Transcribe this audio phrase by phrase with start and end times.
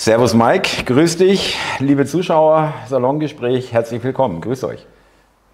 [0.00, 4.86] Servus Mike, grüß dich, liebe Zuschauer, Salongespräch, herzlich willkommen, grüß euch.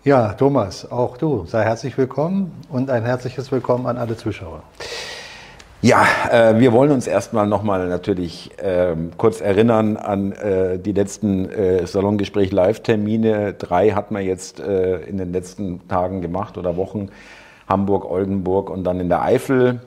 [0.04, 4.62] Ja, Thomas, auch du, sei herzlich willkommen und ein herzliches Willkommen an alle Zuschauer.
[5.82, 11.50] Ja, äh, wir wollen uns erstmal nochmal natürlich äh, kurz erinnern an äh, die letzten
[11.50, 13.54] äh, Salongespräch Live-Termine.
[13.54, 17.08] Drei hat man jetzt äh, in den letzten Tagen gemacht oder Wochen.
[17.68, 19.80] Hamburg, Oldenburg und dann in der Eifel,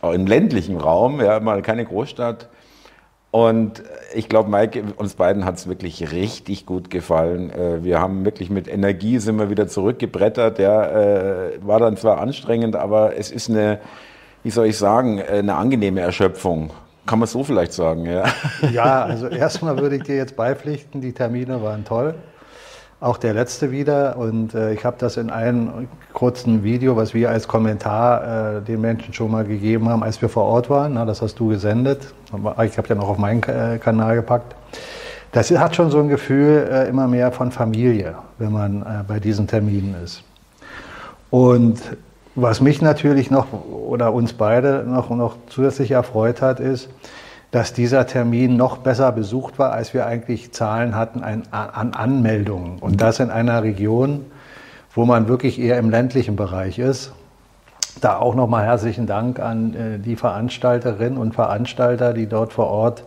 [0.00, 2.48] auch im ländlichen Raum, ja, mal keine Großstadt.
[3.32, 3.82] Und
[4.14, 7.50] ich glaube, Mike, uns beiden hat es wirklich richtig gut gefallen.
[7.50, 10.58] Äh, wir haben wirklich mit Energie sind wir wieder zurückgebrettert.
[10.58, 13.78] Ja, äh, war dann zwar anstrengend, aber es ist eine,
[14.42, 16.72] wie soll ich sagen, äh, eine angenehme Erschöpfung.
[17.06, 18.24] Kann man so vielleicht sagen, ja.
[18.70, 22.14] Ja, also erstmal würde ich dir jetzt beipflichten, die Termine waren toll.
[23.02, 24.16] Auch der letzte wieder.
[24.16, 28.80] Und äh, ich habe das in einem kurzen Video, was wir als Kommentar äh, den
[28.80, 30.94] Menschen schon mal gegeben haben, als wir vor Ort waren.
[30.94, 32.14] Na, das hast du gesendet.
[32.64, 34.54] Ich habe ja noch auf meinen äh, Kanal gepackt.
[35.32, 39.18] Das hat schon so ein Gefühl äh, immer mehr von Familie, wenn man äh, bei
[39.18, 40.22] diesen Terminen ist.
[41.28, 41.80] Und
[42.36, 46.88] was mich natürlich noch oder uns beide noch, noch zusätzlich erfreut hat, ist,
[47.52, 52.78] dass dieser Termin noch besser besucht war, als wir eigentlich Zahlen hatten an Anmeldungen.
[52.78, 54.24] Und das in einer Region,
[54.94, 57.12] wo man wirklich eher im ländlichen Bereich ist.
[58.00, 63.04] Da auch nochmal herzlichen Dank an äh, die Veranstalterinnen und Veranstalter, die dort vor Ort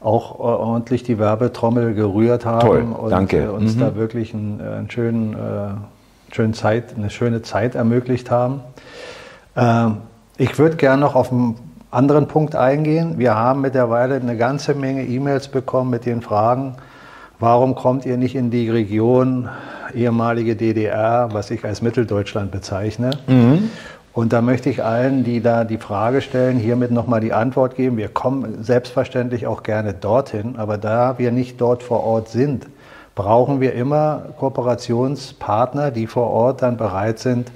[0.00, 3.44] auch ordentlich die Werbetrommel gerührt haben Toll, und danke.
[3.44, 3.80] Äh, uns mhm.
[3.80, 5.36] da wirklich einen, äh, einen schönen,
[6.32, 8.60] schönen Zeit, eine schöne Zeit ermöglicht haben.
[9.56, 9.98] Ähm,
[10.36, 11.54] ich würde gerne noch auf ein
[11.94, 13.18] anderen Punkt eingehen.
[13.18, 16.74] Wir haben mittlerweile eine ganze Menge E-Mails bekommen mit den Fragen,
[17.38, 19.48] warum kommt ihr nicht in die Region
[19.94, 23.10] ehemalige DDR, was ich als Mitteldeutschland bezeichne?
[23.26, 23.70] Mhm.
[24.12, 27.96] Und da möchte ich allen, die da die Frage stellen, hiermit nochmal die Antwort geben.
[27.96, 32.66] Wir kommen selbstverständlich auch gerne dorthin, aber da wir nicht dort vor Ort sind,
[33.16, 37.50] brauchen wir immer Kooperationspartner, die vor Ort dann bereit sind,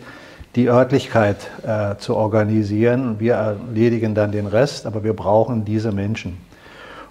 [0.57, 3.17] die Örtlichkeit äh, zu organisieren.
[3.19, 6.39] Wir erledigen dann den Rest, aber wir brauchen diese Menschen.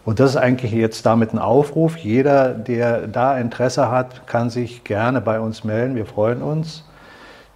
[0.05, 1.97] Und das ist eigentlich jetzt damit ein Aufruf.
[1.97, 5.95] Jeder, der da Interesse hat, kann sich gerne bei uns melden.
[5.95, 6.85] Wir freuen uns.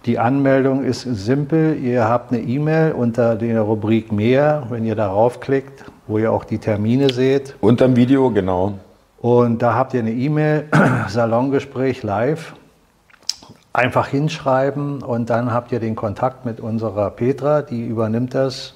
[0.04, 1.78] Die Anmeldung ist simpel.
[1.82, 6.44] Ihr habt eine E-Mail unter der Rubrik Mehr, wenn ihr darauf klickt, wo ihr auch
[6.44, 7.54] die Termine seht.
[7.60, 8.74] Unterm Video, genau.
[9.20, 10.64] Und da habt ihr eine E-Mail,
[11.08, 12.54] Salongespräch live
[13.72, 18.74] einfach hinschreiben und dann habt ihr den Kontakt mit unserer Petra, die übernimmt das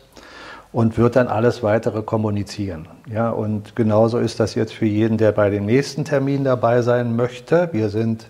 [0.72, 2.88] und wird dann alles weitere kommunizieren.
[3.10, 7.14] Ja, und genauso ist das jetzt für jeden, der bei dem nächsten Termin dabei sein
[7.14, 7.68] möchte.
[7.72, 8.26] Wir sind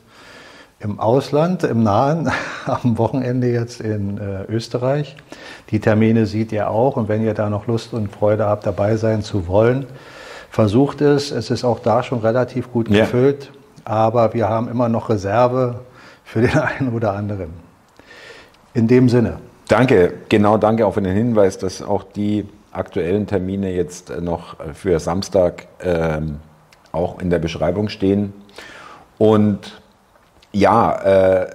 [0.78, 2.30] im Ausland, im Nahen,
[2.66, 5.16] am Wochenende jetzt in äh, Österreich.
[5.70, 8.96] Die Termine sieht ihr auch und wenn ihr da noch Lust und Freude habt, dabei
[8.96, 9.86] sein zu wollen,
[10.50, 11.30] versucht es.
[11.30, 13.92] Es ist auch da schon relativ gut gefüllt, ja.
[13.92, 15.80] aber wir haben immer noch Reserve
[16.26, 17.50] für den einen oder anderen.
[18.74, 19.38] In dem Sinne.
[19.68, 25.00] Danke, genau danke auch für den Hinweis, dass auch die aktuellen Termine jetzt noch für
[25.00, 26.40] Samstag ähm,
[26.92, 28.34] auch in der Beschreibung stehen.
[29.18, 29.80] Und
[30.52, 31.50] ja, äh,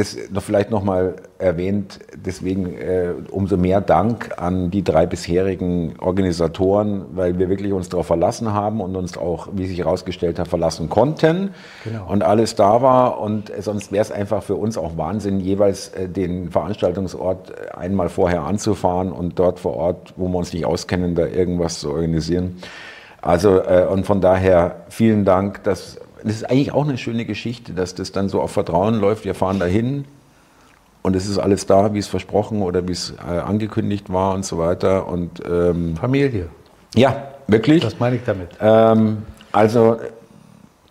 [0.00, 7.04] das noch vielleicht nochmal erwähnt, deswegen äh, umso mehr Dank an die drei bisherigen Organisatoren,
[7.12, 10.88] weil wir wirklich uns darauf verlassen haben und uns auch, wie sich herausgestellt hat, verlassen
[10.88, 11.50] konnten
[11.84, 12.10] genau.
[12.10, 13.20] und alles da war.
[13.20, 18.42] Und sonst wäre es einfach für uns auch Wahnsinn, jeweils äh, den Veranstaltungsort einmal vorher
[18.42, 22.56] anzufahren und dort vor Ort, wo wir uns nicht auskennen, da irgendwas zu organisieren.
[23.20, 27.72] Also äh, und von daher vielen Dank, dass das ist eigentlich auch eine schöne Geschichte,
[27.72, 29.24] dass das dann so auf Vertrauen läuft.
[29.24, 30.04] Wir fahren dahin
[31.02, 34.44] und es ist alles da, wie es versprochen oder wie es äh, angekündigt war und
[34.44, 35.08] so weiter.
[35.08, 36.48] Und, ähm, Familie.
[36.94, 37.16] Ja,
[37.46, 37.82] wirklich.
[37.82, 38.48] Das meine ich damit.
[38.60, 39.18] Ähm,
[39.52, 39.96] also,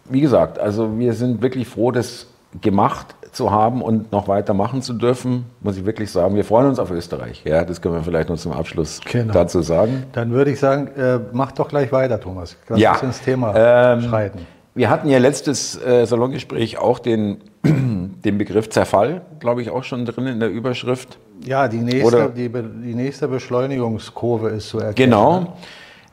[0.06, 2.28] wie gesagt, also wir sind wirklich froh, das
[2.62, 6.36] gemacht zu haben und noch weiter machen zu dürfen, muss ich wirklich sagen.
[6.36, 7.44] Wir freuen uns auf Österreich.
[7.46, 9.34] Ja, das können wir vielleicht noch zum Abschluss genau.
[9.34, 10.06] dazu sagen.
[10.14, 12.58] Dann würde ich sagen, äh, mach doch gleich weiter, Thomas.
[12.68, 12.94] Lass ja.
[12.94, 14.48] uns ins Thema ähm, schreiten.
[14.76, 20.06] Wir hatten ja letztes äh, Salongespräch auch den, den Begriff Zerfall, glaube ich, auch schon
[20.06, 21.18] drin in der Überschrift.
[21.46, 25.12] Ja, die nächste, die, die, nächste Beschleunigungskurve ist zu erkennen.
[25.12, 25.40] Genau.
[25.40, 25.48] Ne?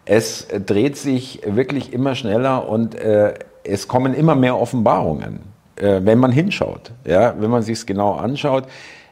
[0.05, 5.41] Es dreht sich wirklich immer schneller und äh, es kommen immer mehr Offenbarungen,
[5.75, 8.64] äh, wenn man hinschaut, ja, wenn man sich es genau anschaut.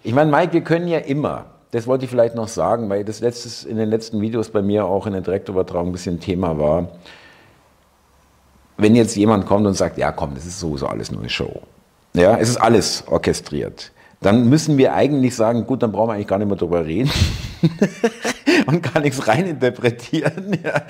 [0.05, 3.21] Ich meine, Mike, wir können ja immer, das wollte ich vielleicht noch sagen, weil das
[3.21, 6.89] letztes, in den letzten Videos bei mir auch in der Direktübertragung ein bisschen Thema war
[8.77, 11.63] wenn jetzt jemand kommt und sagt, ja komm, das ist sowieso alles nur eine Show.
[12.15, 13.91] Ja, es ist alles orchestriert.
[14.21, 17.11] dann müssen wir eigentlich sagen, gut, dann brauchen wir eigentlich gar nicht mehr drüber reden
[18.67, 20.59] und gar nichts reininterpretieren.
[20.65, 20.83] Ja.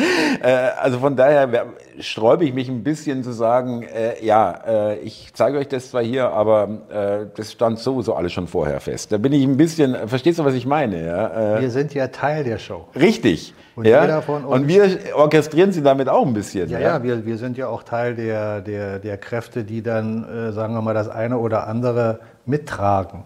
[0.42, 1.66] Äh, also von daher
[1.98, 6.02] sträube ich mich ein bisschen zu sagen, äh, ja, äh, ich zeige euch das zwar
[6.02, 9.10] hier, aber äh, das stand sowieso alles schon vorher fest.
[9.10, 11.04] Da bin ich ein bisschen, verstehst du, was ich meine?
[11.04, 11.56] Ja?
[11.56, 12.86] Äh, wir sind ja Teil der Show.
[12.94, 13.54] Richtig.
[13.74, 14.22] Und, ja?
[14.28, 16.68] und wir orchestrieren sie damit auch ein bisschen.
[16.68, 20.74] Ja, ja, wir, wir sind ja auch Teil der, der, der Kräfte, die dann, sagen
[20.74, 23.24] wir mal, das eine oder andere mittragen.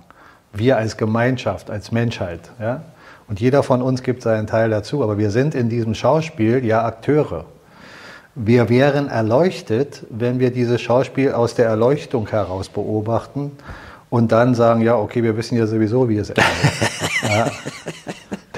[0.52, 2.40] Wir als Gemeinschaft, als Menschheit.
[2.58, 2.82] Ja?
[3.28, 5.02] Und jeder von uns gibt seinen Teil dazu.
[5.02, 7.44] Aber wir sind in diesem Schauspiel ja Akteure.
[8.34, 13.52] Wir wären erleuchtet, wenn wir dieses Schauspiel aus der Erleuchtung heraus beobachten
[14.10, 16.46] und dann sagen, ja, okay, wir wissen ja sowieso, wie es endet.
[17.22, 17.50] ja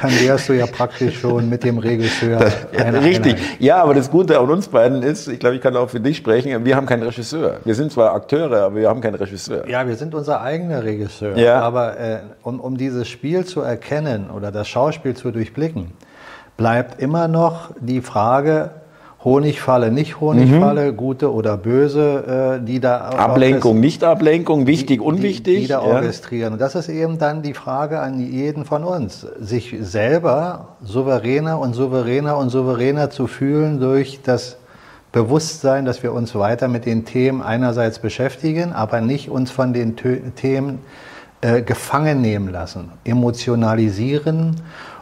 [0.00, 2.38] dann wärst du ja praktisch schon mit dem Regisseur.
[2.38, 3.34] Das, ja, richtig.
[3.34, 3.60] Einheit.
[3.60, 6.16] Ja, aber das Gute an uns beiden ist, ich glaube, ich kann auch für dich
[6.16, 7.60] sprechen, wir haben keinen Regisseur.
[7.64, 9.68] Wir sind zwar Akteure, aber wir haben keinen Regisseur.
[9.68, 11.36] Ja, wir sind unser eigener Regisseur.
[11.36, 11.60] Ja.
[11.60, 15.92] Aber äh, um, um dieses Spiel zu erkennen oder das Schauspiel zu durchblicken,
[16.56, 18.70] bleibt immer noch die Frage,
[19.22, 20.96] Honigfalle, nicht Honigfalle, mhm.
[20.96, 25.84] gute oder böse, äh, die da Ablenkung, nicht Ablenkung, wichtig, die, unwichtig, die, die da
[25.84, 25.94] ja.
[25.94, 26.54] orchestrieren.
[26.54, 31.74] Und das ist eben dann die Frage an jeden von uns, sich selber souveräner und
[31.74, 34.56] souveräner und souveräner zu fühlen durch das
[35.12, 39.96] Bewusstsein, dass wir uns weiter mit den Themen einerseits beschäftigen, aber nicht uns von den
[39.96, 40.78] Themen
[41.42, 44.56] äh, gefangen nehmen lassen, emotionalisieren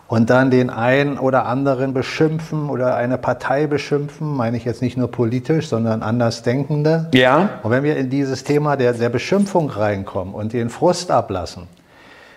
[0.08, 4.96] und dann den einen oder anderen beschimpfen oder eine Partei beschimpfen, meine ich jetzt nicht
[4.96, 7.08] nur politisch, sondern Andersdenkende.
[7.12, 7.60] Ja.
[7.62, 11.64] Und wenn wir in dieses Thema der, der Beschimpfung reinkommen und den Frust ablassen,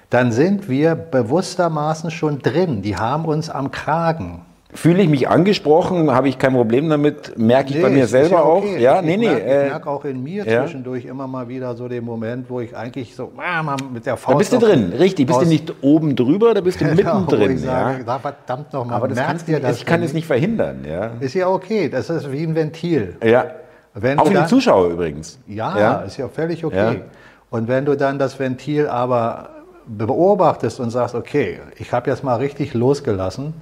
[0.09, 2.81] dann sind wir bewusstermaßen schon drin.
[2.81, 4.41] Die haben uns am Kragen.
[4.73, 8.37] Fühle ich mich angesprochen, habe ich kein Problem damit, merke ich nee, bei mir selber
[8.37, 8.75] ja okay.
[8.75, 8.79] auch.
[8.79, 9.27] Ja, ich, nee, nee.
[9.27, 10.63] Merke, äh, ich merke auch in mir ja.
[10.63, 14.33] zwischendurch immer mal wieder so den Moment, wo ich eigentlich so ah, mit der Faust.
[14.33, 15.27] Da bist du drin, richtig.
[15.27, 17.51] Bist du nicht oben drüber, da bist du mittendrin.
[17.51, 18.19] ich sage, ja.
[18.19, 20.85] verdammt nochmal, Aber das, kannst dir das ich kann es nicht verhindern.
[20.89, 21.11] Ja.
[21.19, 23.17] Ist ja okay, das ist wie ein Ventil.
[23.23, 23.47] Ja.
[23.93, 25.37] Wenn auch für die Zuschauer übrigens.
[25.47, 27.01] Ja, ja, ist ja völlig okay.
[27.49, 29.49] Und wenn du dann das Ventil aber
[29.85, 33.53] beobachtest und sagst, okay, ich habe jetzt mal richtig losgelassen,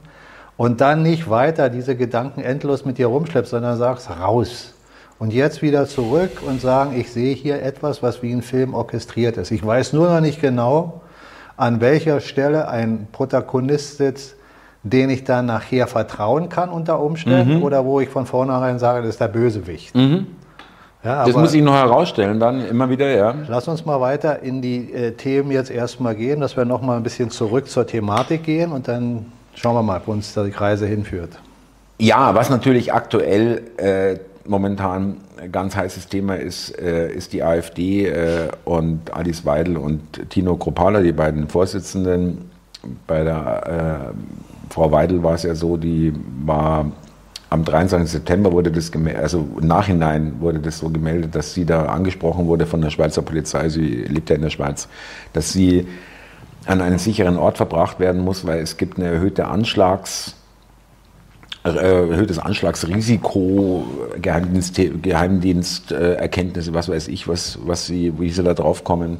[0.60, 4.74] und dann nicht weiter diese Gedanken endlos mit dir rumschleppst, sondern sagst raus.
[5.18, 9.38] Und jetzt wieder zurück und sagen, ich sehe hier etwas, was wie ein Film orchestriert
[9.38, 9.52] ist.
[9.52, 11.00] Ich weiß nur noch nicht genau,
[11.56, 14.36] an welcher Stelle ein Protagonist sitzt,
[14.84, 17.64] den ich dann nachher vertrauen kann unter Umständen mhm.
[17.64, 19.96] oder wo ich von vornherein sage, das ist der Bösewicht.
[19.96, 20.28] Mhm.
[21.06, 23.34] Ja, das muss ich noch herausstellen, dann immer wieder, ja.
[23.48, 26.98] Lass uns mal weiter in die äh, Themen jetzt erstmal gehen, dass wir noch mal
[26.98, 29.28] ein bisschen zurück zur Thematik gehen und dann
[29.62, 31.38] Schauen wir mal, wo uns die Reise hinführt.
[31.98, 34.18] Ja, was natürlich aktuell äh,
[34.48, 40.30] momentan ein ganz heißes Thema ist, äh, ist die AfD äh, und Alice Weidel und
[40.30, 42.50] Tino Kropala, die beiden Vorsitzenden.
[43.06, 46.14] Bei der äh, Frau Weidel war es ja so, die
[46.46, 46.90] war
[47.50, 48.10] am 23.
[48.10, 52.48] September wurde das gemeldet, also im Nachhinein wurde das so gemeldet, dass sie da angesprochen
[52.48, 54.88] wurde von der Schweizer Polizei, sie lebt ja in der Schweiz,
[55.34, 55.86] dass sie
[56.66, 60.36] an einen sicheren Ort verbracht werden muss, weil es gibt eine erhöhte Anschlags,
[61.66, 63.86] äh, erhöhtes Anschlagsrisiko,
[64.22, 69.18] Geheimdienst, Geheimdiensterkenntnisse, was weiß ich, was, was sie, wie sie da drauf kommen.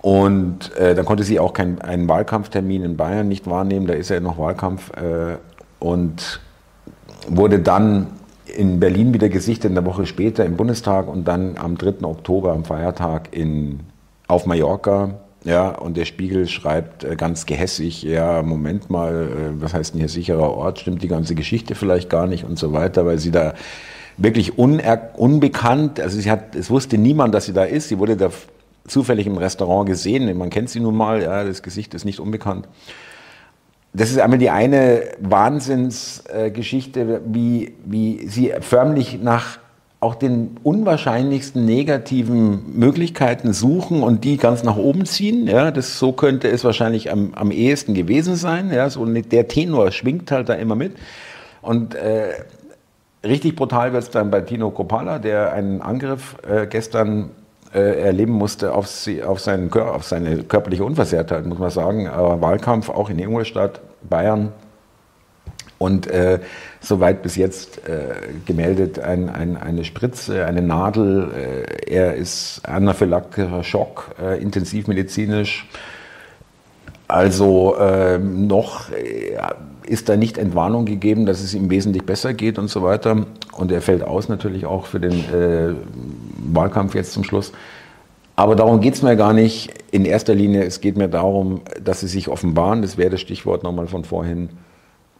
[0.00, 4.10] Und äh, dann konnte sie auch keinen einen Wahlkampftermin in Bayern nicht wahrnehmen, da ist
[4.10, 4.90] ja noch Wahlkampf.
[4.96, 5.36] Äh,
[5.80, 6.40] und
[7.28, 8.08] wurde dann
[8.46, 12.04] in Berlin wieder gesichtet, eine Woche später im Bundestag und dann am 3.
[12.04, 13.80] Oktober, am Feiertag in,
[14.26, 15.14] auf Mallorca
[15.48, 20.00] ja, und der Spiegel schreibt äh, ganz gehässig, ja, Moment mal, äh, was heißt denn
[20.00, 20.80] hier sicherer Ort?
[20.80, 23.54] Stimmt die ganze Geschichte vielleicht gar nicht und so weiter, weil sie da
[24.18, 27.88] wirklich unbekannt, also sie hat, es wusste niemand, dass sie da ist.
[27.88, 28.30] Sie wurde da
[28.86, 30.36] zufällig im Restaurant gesehen.
[30.36, 32.68] Man kennt sie nun mal, ja, das Gesicht ist nicht unbekannt.
[33.94, 39.60] Das ist einmal die eine Wahnsinnsgeschichte, wie, wie sie förmlich nach
[40.00, 45.48] auch den unwahrscheinlichsten negativen Möglichkeiten suchen und die ganz nach oben ziehen.
[45.48, 48.70] Ja, das, so könnte es wahrscheinlich am, am ehesten gewesen sein.
[48.72, 50.92] Ja, so der Tenor schwingt halt da immer mit.
[51.62, 52.28] Und äh,
[53.24, 57.30] richtig brutal wird es dann bei Tino Kropala, der einen Angriff äh, gestern
[57.74, 62.06] äh, erleben musste auf, sie, auf, seinen, auf seine körperliche Unversehrtheit, muss man sagen.
[62.06, 64.52] Aber Wahlkampf auch in Ingolstadt, Bayern.
[65.78, 66.40] Und äh,
[66.80, 68.14] soweit bis jetzt äh,
[68.46, 71.30] gemeldet ein, ein, eine Spritze, eine Nadel.
[71.86, 75.68] Äh, er ist anaphylaktischer Schock, äh, intensivmedizinisch.
[77.06, 79.38] Also ähm, noch äh,
[79.86, 83.26] ist da nicht Entwarnung gegeben, dass es ihm wesentlich besser geht und so weiter.
[83.52, 85.74] Und er fällt aus natürlich auch für den äh,
[86.52, 87.52] Wahlkampf jetzt zum Schluss.
[88.36, 90.64] Aber darum geht es mir gar nicht in erster Linie.
[90.64, 94.50] Es geht mir darum, dass sie sich offenbaren, das wäre das Stichwort nochmal von vorhin,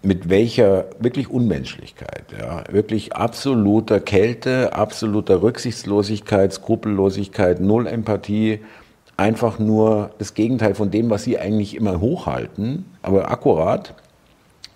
[0.03, 8.61] mit welcher wirklich Unmenschlichkeit, ja, wirklich absoluter Kälte, absoluter Rücksichtslosigkeit, Skrupellosigkeit, Null Empathie,
[9.17, 13.95] einfach nur das Gegenteil von dem, was sie eigentlich immer hochhalten, aber akkurat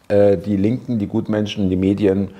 [0.09, 2.31] äh, die Linken, die Gutmenschen, die Medien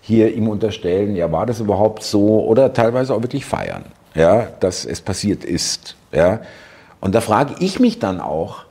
[0.00, 4.84] hier ihm unterstellen, ja, war das überhaupt so oder teilweise auch wirklich feiern ja, dass
[4.84, 5.96] es passiert ist.
[6.12, 6.40] Ja.
[7.00, 8.64] Und da frage ich mich dann auch,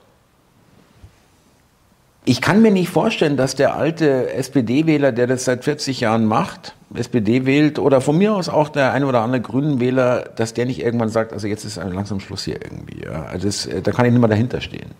[2.25, 6.73] ich kann mir nicht vorstellen, dass der alte SPD-Wähler, der das seit 40 Jahren macht,
[6.95, 10.81] SPD wählt oder von mir aus auch der ein oder andere Grünen-Wähler, dass der nicht
[10.81, 13.03] irgendwann sagt, also jetzt ist langsam Schluss hier irgendwie.
[13.03, 13.23] Ja.
[13.23, 14.91] Also das, da kann ich nicht mehr dahinter stehen.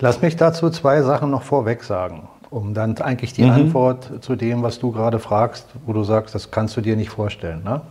[0.00, 3.50] Lass mich dazu zwei Sachen noch vorweg sagen, um dann eigentlich die mhm.
[3.50, 7.10] Antwort zu dem, was du gerade fragst, wo du sagst, das kannst du dir nicht
[7.10, 7.62] vorstellen.
[7.62, 7.82] Ne?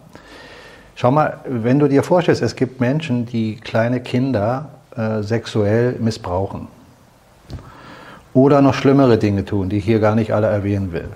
[0.96, 6.68] Schau mal, wenn du dir vorstellst, es gibt Menschen, die kleine Kinder äh, sexuell missbrauchen
[8.34, 11.10] oder noch schlimmere Dinge tun, die ich hier gar nicht alle erwähnen will.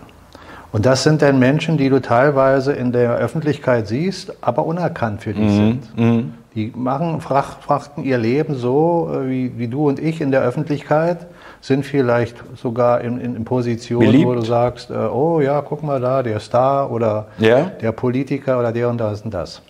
[0.71, 5.33] Und das sind dann Menschen, die du teilweise in der Öffentlichkeit siehst, aber unerkannt für
[5.33, 5.55] dich mhm.
[5.55, 5.97] sind.
[5.97, 6.33] Mhm.
[6.53, 11.27] Die machen, frachten ihr Leben so, äh, wie, wie du und ich in der Öffentlichkeit,
[11.61, 14.27] sind vielleicht sogar in, in, in Positionen, Beliebt.
[14.27, 17.71] wo du sagst, äh, oh ja, guck mal da, der Star oder ja.
[17.81, 19.61] der Politiker oder der und das und das.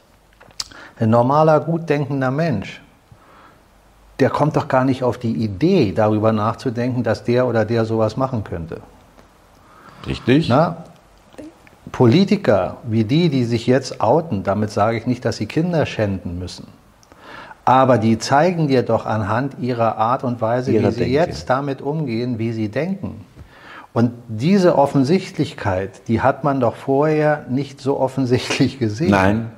[0.98, 2.82] Ein normaler, gut denkender Mensch,
[4.20, 8.18] der kommt doch gar nicht auf die Idee, darüber nachzudenken, dass der oder der sowas
[8.18, 8.82] machen könnte.
[10.08, 10.48] Richtig.
[10.50, 10.78] Na,
[11.92, 16.40] Politiker wie die, die sich jetzt outen, damit sage ich nicht, dass sie Kinder schänden
[16.40, 16.68] müssen.
[17.64, 21.14] Aber die zeigen dir doch anhand ihrer Art und Weise, Ihre wie sie Denke.
[21.14, 23.26] jetzt damit umgehen, wie sie denken.
[23.92, 29.12] Und diese Offensichtlichkeit, die hat man doch vorher nicht so offensichtlich gesehen.
[29.12, 29.52] Nein.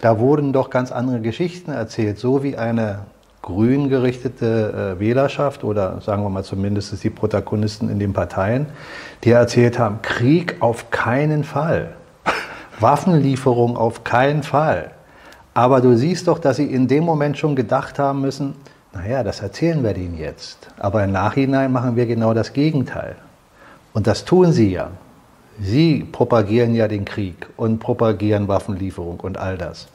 [0.00, 3.00] Da wurden doch ganz andere Geschichten erzählt, so wie eine
[3.48, 8.66] grün gerichtete äh, Wählerschaft oder sagen wir mal zumindest die Protagonisten in den Parteien,
[9.24, 11.94] die erzählt haben, Krieg auf keinen Fall,
[12.80, 14.90] Waffenlieferung auf keinen Fall.
[15.54, 18.54] Aber du siehst doch, dass sie in dem Moment schon gedacht haben müssen,
[18.92, 20.68] naja, das erzählen wir denen jetzt.
[20.78, 23.16] Aber im Nachhinein machen wir genau das Gegenteil.
[23.94, 24.90] Und das tun sie ja.
[25.58, 29.88] Sie propagieren ja den Krieg und propagieren Waffenlieferung und all das.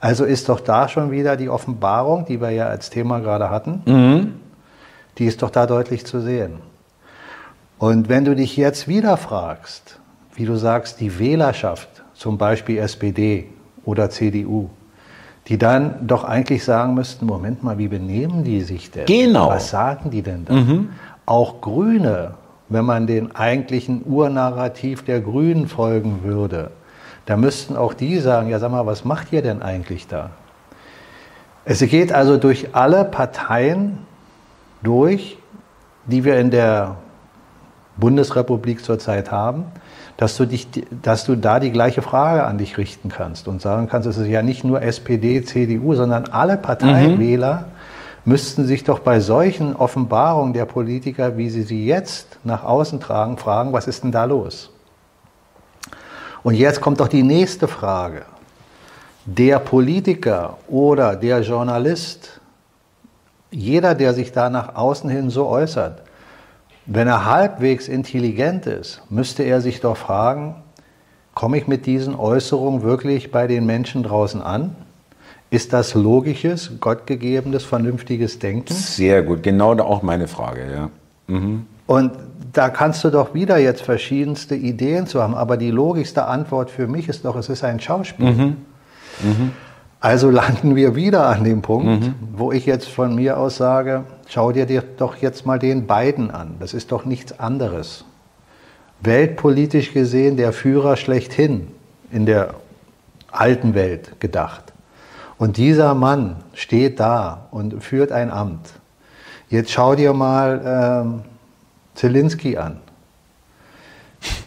[0.00, 3.82] Also ist doch da schon wieder die Offenbarung, die wir ja als Thema gerade hatten,
[3.84, 4.34] mhm.
[5.18, 6.54] die ist doch da deutlich zu sehen.
[7.78, 10.00] Und wenn du dich jetzt wieder fragst,
[10.34, 13.48] wie du sagst, die Wählerschaft, zum Beispiel SPD
[13.84, 14.70] oder CDU,
[15.48, 19.06] die dann doch eigentlich sagen müssten, Moment mal, wie benehmen die sich denn?
[19.06, 19.48] Genau.
[19.48, 20.54] Was sagen die denn da?
[20.54, 20.90] Mhm.
[21.26, 22.34] Auch Grüne
[22.70, 26.70] wenn man den eigentlichen Urnarrativ der Grünen folgen würde,
[27.30, 30.30] da müssten auch die sagen, ja sag mal, was macht ihr denn eigentlich da?
[31.64, 33.98] Es geht also durch alle Parteien
[34.82, 35.38] durch,
[36.06, 36.96] die wir in der
[37.98, 39.66] Bundesrepublik zurzeit haben,
[40.16, 40.66] dass du, dich,
[41.02, 44.26] dass du da die gleiche Frage an dich richten kannst und sagen kannst, es ist
[44.26, 47.80] ja nicht nur SPD, CDU, sondern alle Parteienwähler, mhm
[48.26, 53.38] müssten sich doch bei solchen Offenbarungen der Politiker, wie sie sie jetzt nach außen tragen,
[53.38, 54.70] fragen, was ist denn da los?
[56.42, 58.22] Und jetzt kommt doch die nächste Frage.
[59.26, 62.40] Der Politiker oder der Journalist,
[63.50, 66.02] jeder, der sich da nach außen hin so äußert,
[66.86, 70.56] wenn er halbwegs intelligent ist, müsste er sich doch fragen,
[71.34, 74.74] komme ich mit diesen Äußerungen wirklich bei den Menschen draußen an?
[75.50, 78.72] Ist das logisches, gottgegebenes, vernünftiges Denken?
[78.72, 80.90] Sehr gut, genau da auch meine Frage, ja.
[81.26, 81.66] Mhm.
[81.86, 82.12] Und
[82.52, 86.86] da kannst du doch wieder jetzt verschiedenste Ideen zu haben, aber die logischste Antwort für
[86.86, 88.32] mich ist doch, es ist ein Schauspiel.
[88.32, 88.56] Mhm.
[89.22, 89.52] Mhm.
[90.00, 92.14] Also landen wir wieder an dem Punkt, mhm.
[92.32, 94.66] wo ich jetzt von mir aus sage, schau dir
[94.96, 96.54] doch jetzt mal den beiden an.
[96.58, 98.04] Das ist doch nichts anderes.
[99.02, 101.68] Weltpolitisch gesehen der Führer schlechthin
[102.10, 102.54] in der
[103.30, 104.72] alten Welt gedacht.
[105.38, 108.72] Und dieser Mann steht da und führt ein Amt.
[109.48, 111.29] Jetzt schau dir mal ähm,
[111.94, 112.80] Zelensky an.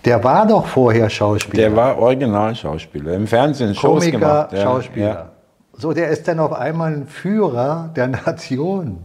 [0.05, 1.69] Der war doch vorher Schauspieler.
[1.69, 3.13] Der war original Schauspieler.
[3.13, 4.53] Im Fernsehen Shows Komiker, gemacht.
[4.53, 5.07] Ja, Schauspieler.
[5.07, 5.29] Ja.
[5.75, 9.00] So, der ist dann auf einmal ein Führer der Nation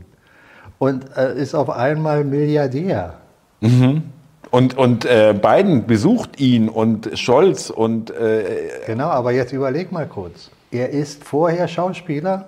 [0.79, 3.15] und äh, ist auf einmal Milliardär.
[3.61, 4.03] Mhm.
[4.51, 8.11] Und, und äh, Biden besucht ihn und Scholz und.
[8.11, 10.51] Äh, genau, aber jetzt überleg mal kurz.
[10.71, 12.47] Er ist vorher Schauspieler,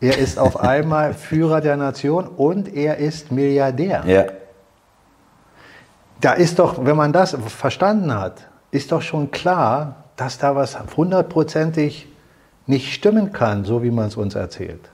[0.00, 4.04] er ist auf einmal Führer der Nation und er ist Milliardär.
[4.06, 4.24] Ja.
[6.20, 10.76] Da ist doch, wenn man das verstanden hat, ist doch schon klar, dass da was
[10.96, 12.08] hundertprozentig
[12.66, 14.90] nicht stimmen kann, so wie man es uns erzählt.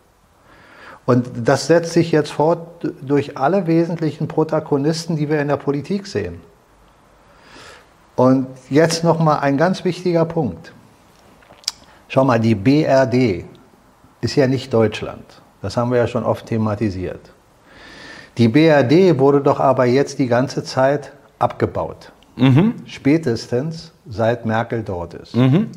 [1.07, 6.07] Und das setzt sich jetzt fort durch alle wesentlichen Protagonisten, die wir in der Politik
[6.07, 6.40] sehen.
[8.16, 10.73] Und jetzt noch mal ein ganz wichtiger Punkt.
[12.09, 13.45] Schau mal, die BRD
[14.21, 15.25] ist ja nicht Deutschland.
[15.61, 17.34] Das haben wir ja schon oft thematisiert.
[18.38, 22.12] Die BRD wurde doch aber jetzt die ganze Zeit abgebaut.
[22.37, 22.75] Mhm.
[22.87, 25.37] Spätestens seit Merkel dort ist.
[25.37, 25.69] Mhm.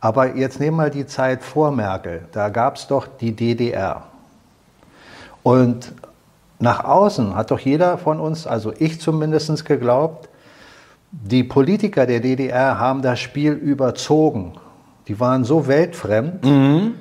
[0.00, 2.22] Aber jetzt nehmen wir die Zeit vor Merkel.
[2.32, 4.02] Da gab es doch die DDR.
[5.42, 5.92] Und
[6.58, 10.28] nach außen hat doch jeder von uns, also ich zumindest, geglaubt,
[11.12, 14.54] die Politiker der DDR haben das Spiel überzogen.
[15.06, 16.94] Die waren so weltfremd, mhm.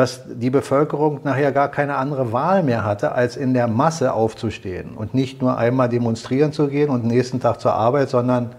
[0.00, 4.94] Dass die Bevölkerung nachher gar keine andere Wahl mehr hatte, als in der Masse aufzustehen
[4.96, 8.54] und nicht nur einmal demonstrieren zu gehen und nächsten Tag zur Arbeit, sondern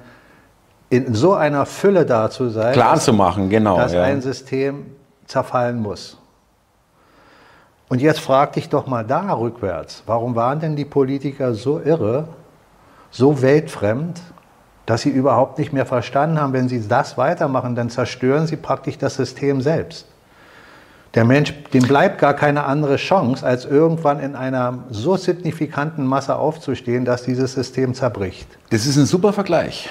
[0.92, 4.04] in so einer Fülle da zu sein, klar dass, zu machen, genau, dass ja.
[4.04, 4.86] ein System
[5.26, 6.20] zerfallen muss.
[7.90, 12.28] Und jetzt frag dich doch mal da rückwärts, warum waren denn die Politiker so irre,
[13.10, 14.22] so weltfremd,
[14.86, 19.00] dass sie überhaupt nicht mehr verstanden haben, wenn sie das weitermachen, dann zerstören sie praktisch
[19.00, 20.11] das System selbst.
[21.14, 26.38] Der Mensch, dem bleibt gar keine andere Chance, als irgendwann in einer so signifikanten Masse
[26.38, 28.48] aufzustehen, dass dieses System zerbricht.
[28.70, 29.90] Das ist ein super Vergleich.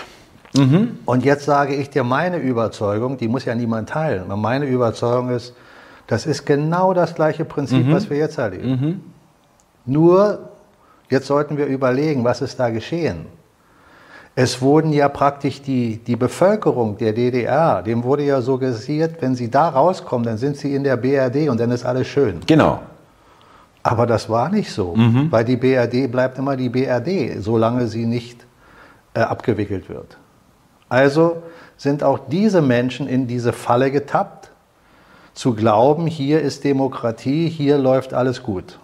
[0.54, 0.98] Mhm.
[1.04, 4.24] Und jetzt sage ich dir meine Überzeugung, die muss ja niemand teilen.
[4.34, 5.54] Meine Überzeugung ist,
[6.06, 7.92] das ist genau das gleiche Prinzip, mhm.
[7.92, 8.70] was wir jetzt erleben.
[8.70, 9.00] Mhm.
[9.84, 10.50] Nur,
[11.10, 13.26] jetzt sollten wir überlegen, was ist da geschehen.
[14.42, 19.50] Es wurden ja praktisch die, die Bevölkerung der DDR, dem wurde ja suggestiert, wenn sie
[19.50, 22.40] da rauskommen, dann sind sie in der BRD und dann ist alles schön.
[22.46, 22.80] Genau.
[23.82, 25.30] Aber das war nicht so, mhm.
[25.30, 28.46] weil die BRD bleibt immer die BRD, solange sie nicht
[29.12, 30.16] äh, abgewickelt wird.
[30.88, 31.42] Also
[31.76, 34.50] sind auch diese Menschen in diese Falle getappt,
[35.34, 38.78] zu glauben, hier ist Demokratie, hier läuft alles gut.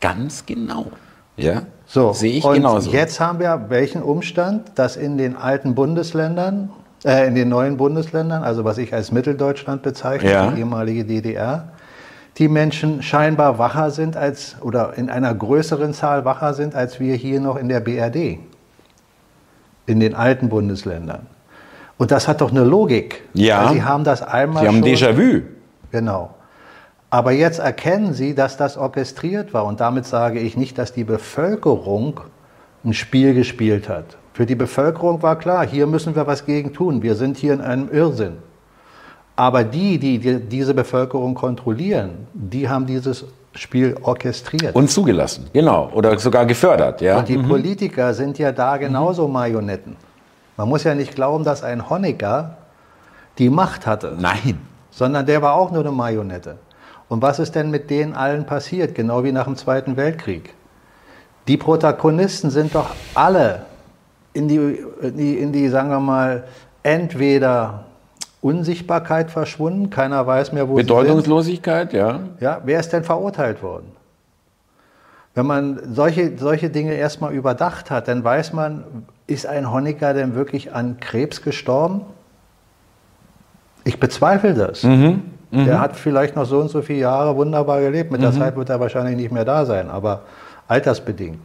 [0.00, 0.92] Ganz genau.
[1.36, 1.62] Ja,
[1.92, 2.88] so, sehe ich und genauso.
[2.92, 6.70] Jetzt haben wir welchen Umstand, dass in den alten Bundesländern,
[7.04, 10.50] äh, in den neuen Bundesländern, also was ich als Mitteldeutschland bezeichne, ja.
[10.52, 11.70] die ehemalige DDR,
[12.38, 17.16] die Menschen scheinbar wacher sind als oder in einer größeren Zahl wacher sind als wir
[17.16, 18.38] hier noch in der BRD
[19.86, 21.26] in den alten Bundesländern.
[21.98, 23.24] Und das hat doch eine Logik.
[23.34, 23.72] Ja.
[23.72, 24.62] Sie haben das einmal.
[24.62, 25.42] Sie haben Déjà-vu.
[25.90, 26.30] Genau.
[27.10, 29.64] Aber jetzt erkennen Sie, dass das orchestriert war.
[29.64, 32.20] Und damit sage ich nicht, dass die Bevölkerung
[32.84, 34.16] ein Spiel gespielt hat.
[34.32, 37.02] Für die Bevölkerung war klar, hier müssen wir was gegen tun.
[37.02, 38.38] Wir sind hier in einem Irrsinn.
[39.34, 44.76] Aber die, die, die diese Bevölkerung kontrollieren, die haben dieses Spiel orchestriert.
[44.76, 45.90] Und zugelassen, genau.
[45.92, 47.18] Oder sogar gefördert, ja.
[47.18, 47.48] Und die mhm.
[47.48, 49.96] Politiker sind ja da genauso Marionetten.
[50.56, 52.58] Man muss ja nicht glauben, dass ein Honecker
[53.38, 54.16] die Macht hatte.
[54.18, 54.60] Nein.
[54.90, 56.56] Sondern der war auch nur eine Marionette.
[57.10, 60.54] Und was ist denn mit denen allen passiert, genau wie nach dem Zweiten Weltkrieg?
[61.48, 63.62] Die Protagonisten sind doch alle
[64.32, 66.44] in die, in die, in die sagen wir mal,
[66.84, 67.86] entweder
[68.40, 72.06] Unsichtbarkeit verschwunden, keiner weiß mehr, wo Bedeutungslosigkeit, sie sind.
[72.40, 72.54] ja.
[72.54, 73.90] Ja, wer ist denn verurteilt worden?
[75.34, 78.84] Wenn man solche, solche Dinge erstmal überdacht hat, dann weiß man,
[79.26, 82.02] ist ein Honecker denn wirklich an Krebs gestorben?
[83.82, 84.84] Ich bezweifle das.
[84.84, 85.64] Mhm, mh.
[85.64, 88.10] Der hat vielleicht noch so und so viele Jahre wunderbar gelebt.
[88.10, 88.24] Mit mhm.
[88.24, 90.22] der Zeit wird er wahrscheinlich nicht mehr da sein, aber
[90.68, 91.38] altersbedingt.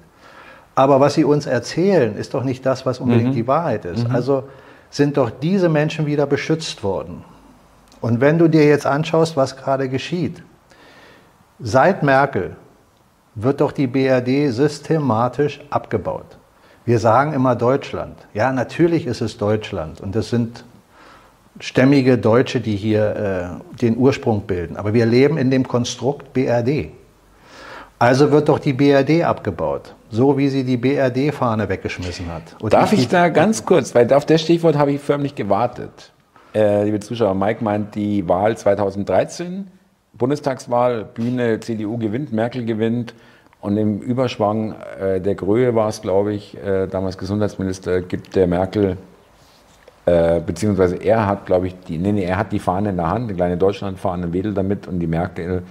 [0.75, 3.35] Aber was sie uns erzählen, ist doch nicht das, was unbedingt mhm.
[3.35, 4.07] die Wahrheit ist.
[4.07, 4.15] Mhm.
[4.15, 4.43] Also
[4.89, 7.23] sind doch diese Menschen wieder beschützt worden.
[8.01, 10.43] Und wenn du dir jetzt anschaust, was gerade geschieht,
[11.59, 12.55] seit Merkel
[13.35, 16.37] wird doch die BRD systematisch abgebaut.
[16.85, 18.15] Wir sagen immer Deutschland.
[18.33, 20.63] Ja, natürlich ist es Deutschland und es sind
[21.59, 24.77] stämmige Deutsche, die hier äh, den Ursprung bilden.
[24.77, 26.89] Aber wir leben in dem Konstrukt BRD.
[27.97, 32.43] Also wird doch die BRD abgebaut, so wie sie die BRD-Fahne weggeschmissen hat.
[32.61, 36.11] Und Darf ich, da ganz kurz, weil auf das Stichwort habe ich förmlich gewartet.
[36.53, 39.67] Äh, liebe Zuschauer, Mike meint die Wahl 2013,
[40.13, 43.13] Bundestagswahl, Bühne, CDU gewinnt, Merkel gewinnt.
[43.61, 48.47] Und im Überschwang äh, der Gröhe war es, glaube ich, äh, damals Gesundheitsminister, gibt der
[48.47, 48.97] Merkel,
[50.05, 53.09] äh, beziehungsweise er hat, glaube ich, die, nee, nee, er hat die Fahne in der
[53.09, 55.63] Hand, eine kleine Deutschlandfahne, wedelt damit und die Merkel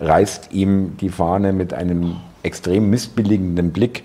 [0.00, 4.04] reißt ihm die Fahne mit einem extrem missbilligenden Blick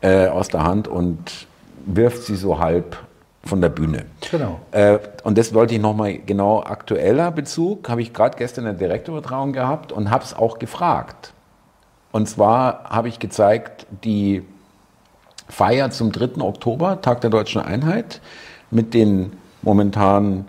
[0.00, 1.46] äh, aus der Hand und
[1.84, 2.96] wirft sie so halb
[3.44, 4.04] von der Bühne.
[4.30, 4.60] Genau.
[4.70, 9.52] Äh, und das wollte ich nochmal genau aktueller Bezug, habe ich gerade gestern eine Direktübertragung
[9.52, 11.32] gehabt und habe es auch gefragt.
[12.12, 14.42] Und zwar habe ich gezeigt, die
[15.48, 16.40] Feier zum 3.
[16.40, 18.20] Oktober, Tag der deutschen Einheit,
[18.72, 19.32] mit den
[19.62, 20.46] momentan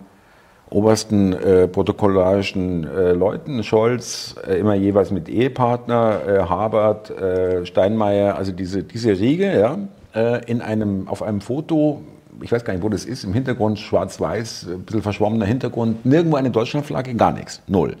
[0.70, 8.36] obersten äh, protokollarischen äh, Leuten, Scholz, äh, immer jeweils mit Ehepartner, äh, Habert, äh, Steinmeier,
[8.36, 9.78] also diese, diese Riege, ja,
[10.14, 12.02] äh, in einem, auf einem Foto,
[12.40, 16.36] ich weiß gar nicht, wo das ist, im Hintergrund schwarz-weiß, ein bisschen verschwommener Hintergrund, nirgendwo
[16.36, 17.96] eine Deutschlandflagge, gar nichts, null,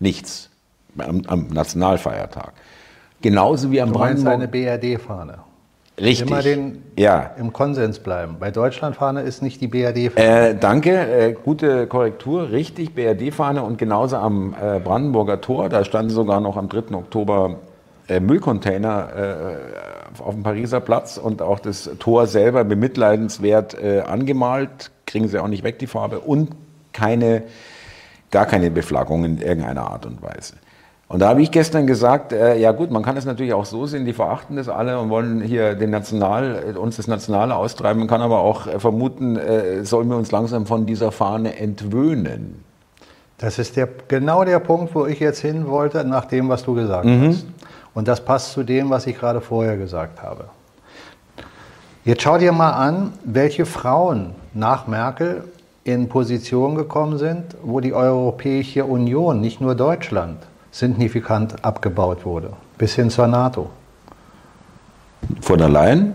[0.00, 0.50] nichts
[0.98, 2.52] am, am Nationalfeiertag.
[3.22, 4.34] Genauso wie am Brandenburg.
[4.34, 5.38] eine BRD-Fahne.
[5.98, 6.28] Richtig.
[6.28, 7.30] Immer den ja.
[7.38, 8.36] im Konsens bleiben.
[8.38, 10.50] Bei Deutschlandfahne ist nicht die BRD-Fahne.
[10.50, 16.10] Äh, danke, äh, gute Korrektur, richtig, BRD-Fahne und genauso am äh, Brandenburger Tor, da standen
[16.10, 16.94] sogar noch am 3.
[16.94, 17.56] Oktober
[18.08, 19.08] äh, Müllcontainer
[20.18, 25.42] äh, auf dem Pariser Platz und auch das Tor selber bemitleidenswert äh, angemalt, kriegen sie
[25.42, 26.50] auch nicht weg, die Farbe, und
[26.92, 27.42] keine,
[28.30, 30.54] gar keine Beflaggung in irgendeiner Art und Weise.
[31.08, 33.86] Und da habe ich gestern gesagt, äh, ja gut, man kann es natürlich auch so
[33.86, 38.00] sehen, die verachten das alle und wollen hier den National, äh, uns das Nationale austreiben,
[38.00, 42.64] man kann aber auch äh, vermuten, äh, sollen wir uns langsam von dieser Fahne entwöhnen.
[43.38, 46.74] Das ist der, genau der Punkt, wo ich jetzt hin wollte, nach dem, was du
[46.74, 47.28] gesagt Mhm.
[47.28, 47.46] hast.
[47.94, 50.46] Und das passt zu dem, was ich gerade vorher gesagt habe.
[52.04, 55.44] Jetzt schau dir mal an, welche Frauen nach Merkel
[55.84, 60.38] in Position gekommen sind, wo die Europäische Union, nicht nur Deutschland,
[60.78, 63.70] signifikant abgebaut wurde, bis hin zur NATO.
[65.40, 66.14] Von der Leyen?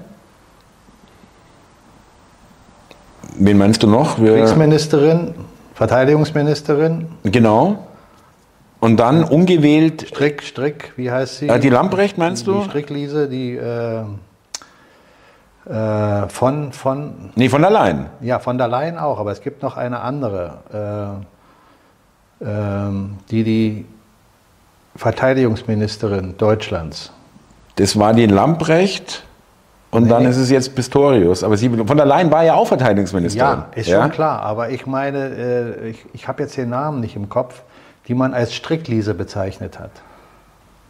[3.38, 4.20] Wen meinst du noch?
[4.22, 5.34] Wir, Kriegsministerin,
[5.74, 7.88] Verteidigungsministerin, genau.
[8.80, 11.48] Und dann ungewählt, Strick, Strick, wie heißt sie?
[11.48, 12.64] äh, die Lamprecht meinst Die du?
[12.64, 14.02] Strickliese, die äh,
[15.70, 18.06] äh, von, von, Nee, von der Leyen.
[18.22, 21.24] ja, von der Leyen auch, aber es gibt noch eine andere,
[22.42, 23.86] äh, ähm, die die
[24.96, 27.12] Verteidigungsministerin Deutschlands.
[27.76, 29.24] Das war die Lamprecht
[29.92, 30.30] und Nee, dann nee.
[30.30, 31.44] ist es jetzt Pistorius.
[31.44, 33.60] Aber sie, von der Leyen war ja auch Verteidigungsministerin.
[33.60, 37.16] Ja, ist schon klar, aber ich meine, äh, ich, ich habe jetzt den Namen nicht
[37.16, 37.64] im Kopf,
[38.08, 39.92] die man als Strickliese bezeichnet hat.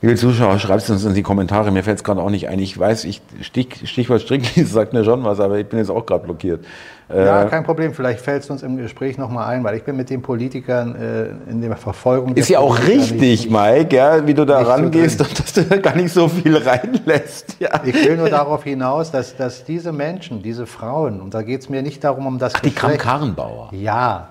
[0.04, 1.70] Liebe Zuschauer, schreibt es uns in die Kommentare.
[1.70, 2.58] Mir fällt es gerade auch nicht ein.
[2.58, 6.04] Ich weiß, ich, Stich, Stichwort Strickliese sagt mir schon was, aber ich bin jetzt auch
[6.08, 6.66] gerade blockiert.
[7.08, 7.94] Äh, Ja, kein Problem.
[7.94, 11.26] Vielleicht fällt es uns im Gespräch nochmal ein, weil ich bin mit den Politikern äh,
[11.52, 12.34] in der Verfolgung.
[12.36, 15.38] ist der ja auch Politiker richtig, nicht- Mike, ja, wie du da so rangehst und
[15.40, 17.58] dass du da gar nicht so viel reinlässt.
[17.60, 17.70] Ja.
[17.86, 21.70] Ich will nur darauf hinaus, dass, dass diese Menschen, diese Frauen, und da geht es
[21.70, 23.70] mir nicht darum, um das Die Kram Geschlecht- Karrenbauer.
[23.72, 24.30] Ja,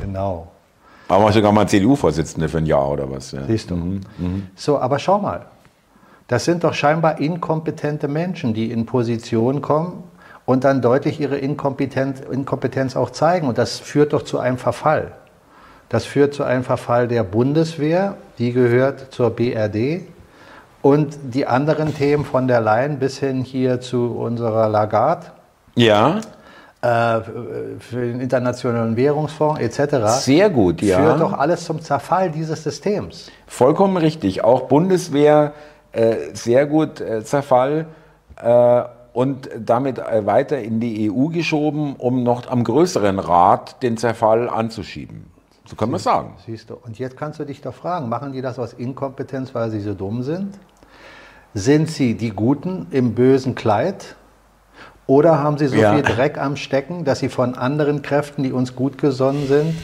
[0.00, 0.48] genau.
[1.08, 3.32] Aber sogar mal CDU-Vorsitzende für ein Jahr oder was.
[3.32, 3.44] Ja.
[3.46, 4.00] Siehst du.
[4.56, 5.46] So, aber schau mal.
[6.28, 10.04] Das sind doch scheinbar inkompetente Menschen, die in Position kommen
[10.46, 13.46] und dann deutlich ihre Inkompetenz, Inkompetenz auch zeigen.
[13.46, 15.12] Und das führt doch zu einem Verfall.
[15.90, 20.02] Das führt zu einem Verfall der Bundeswehr, die gehört zur BRD.
[20.80, 25.26] Und die anderen Themen von der Leyen bis hin hier zu unserer Lagarde,
[25.76, 26.20] Ja,
[26.84, 30.22] für den Internationalen Währungsfonds etc.
[30.22, 30.98] sehr gut, ja.
[30.98, 33.30] Führt doch alles zum Zerfall dieses Systems.
[33.46, 34.44] Vollkommen richtig.
[34.44, 35.54] Auch Bundeswehr,
[35.92, 37.86] äh, sehr gut äh, Zerfall
[38.36, 38.82] äh,
[39.14, 44.48] und damit äh, weiter in die EU geschoben, um noch am größeren Rad den Zerfall
[44.48, 45.30] anzuschieben.
[45.66, 46.34] So kann man sagen.
[46.44, 46.74] Siehst du.
[46.74, 49.94] Und jetzt kannst du dich doch fragen, machen die das aus Inkompetenz, weil sie so
[49.94, 50.58] dumm sind?
[51.54, 54.16] Sind sie die Guten im bösen Kleid?
[55.06, 55.92] Oder haben sie so Ja.
[55.94, 59.74] viel Dreck am Stecken, dass sie von anderen Kräften, die uns gut gesonnen sind,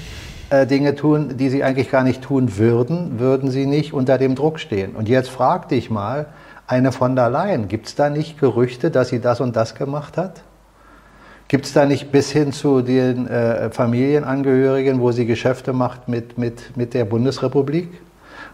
[0.49, 4.35] äh, Dinge tun, die sie eigentlich gar nicht tun würden, würden sie nicht unter dem
[4.35, 4.97] Druck stehen?
[4.97, 6.27] Und jetzt frag dich mal,
[6.67, 10.17] eine von der Leyen, gibt es da nicht Gerüchte, dass sie das und das gemacht
[10.17, 10.43] hat?
[11.49, 16.39] Gibt es da nicht bis hin zu den äh, Familienangehörigen, wo sie Geschäfte macht mit,
[16.39, 17.89] mit, mit der Bundesrepublik?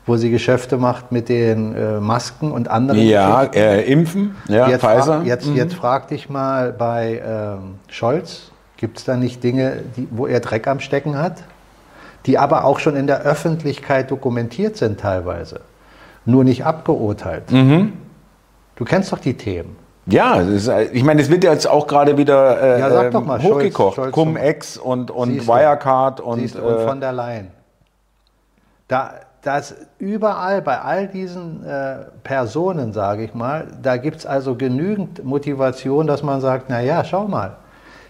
[0.06, 4.82] Wo sie Geschäfte macht mit den äh, Masken und anderen Ja, äh, impfen, ja, jetzt,
[4.84, 5.02] Pfizer.
[5.20, 10.06] fra jetzt, jetzt frag dich mal bei ähm, Scholz, gibt es da nicht Dinge, die,
[10.12, 11.42] wo er Dreck am Stecken hat,
[12.26, 15.60] die aber auch schon in der Öffentlichkeit dokumentiert sind teilweise,
[16.24, 17.50] nur nicht abgeurteilt?
[17.50, 17.94] Mhm.
[18.76, 19.74] Du kennst doch die Themen.
[20.08, 23.12] Ja, ist, äh, ich meine, es wird jetzt auch gerade wieder äh, Ja, sag ähm,
[23.12, 24.12] doch mal, Scholz- hochgekocht.
[24.12, 25.48] Cum-Ex und, und Siehst.
[25.48, 27.48] Wirecard und, Siehst du, und äh, von der Leyen.
[28.86, 29.10] Da,
[29.46, 35.24] das überall, bei all diesen äh, Personen, sage ich mal, da gibt es also genügend
[35.24, 37.56] Motivation, dass man sagt, na ja, schau mal,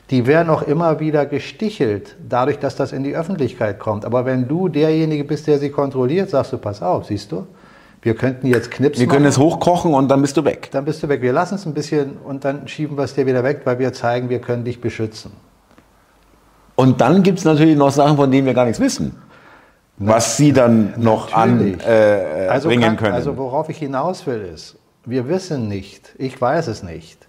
[0.09, 4.07] die werden auch immer wieder gestichelt, dadurch, dass das in die Öffentlichkeit kommt.
[4.07, 7.47] Aber wenn du derjenige bist, der sie kontrolliert, sagst du, pass auf, siehst du,
[8.01, 10.71] wir könnten jetzt Knips wir können machen, es hochkochen und dann bist du weg.
[10.73, 11.21] dann bist du weg.
[11.21, 13.93] Wir lassen es ein bisschen und dann schieben wir es dir wieder weg, weil wir
[13.93, 15.33] zeigen, wir können dich beschützen.
[16.77, 19.17] Und dann gibt es natürlich noch Sachen, von denen wir gar nichts wissen.
[19.99, 23.15] Was sie dann noch anbringen äh, bringen kann- können.
[23.15, 27.27] Also worauf ich hinaus will ist, wir wissen nicht, ich weiß es nicht,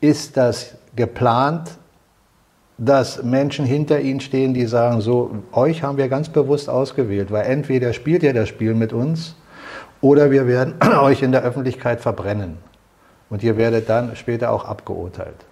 [0.00, 1.78] ist das geplant
[2.78, 7.46] dass Menschen hinter ihnen stehen, die sagen, so, euch haben wir ganz bewusst ausgewählt, weil
[7.46, 9.34] entweder spielt ihr das Spiel mit uns
[10.00, 12.58] oder wir werden euch in der Öffentlichkeit verbrennen.
[13.30, 15.44] Und ihr werdet dann später auch abgeurteilt.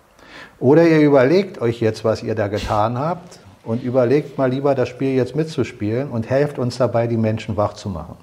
[0.60, 4.88] Oder ihr überlegt euch jetzt, was ihr da getan habt und überlegt mal lieber, das
[4.88, 8.16] Spiel jetzt mitzuspielen und helft uns dabei, die Menschen wach zu machen.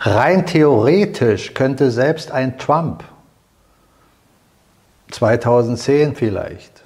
[0.00, 3.04] Rein theoretisch könnte selbst ein Trump
[5.12, 6.84] 2010 vielleicht,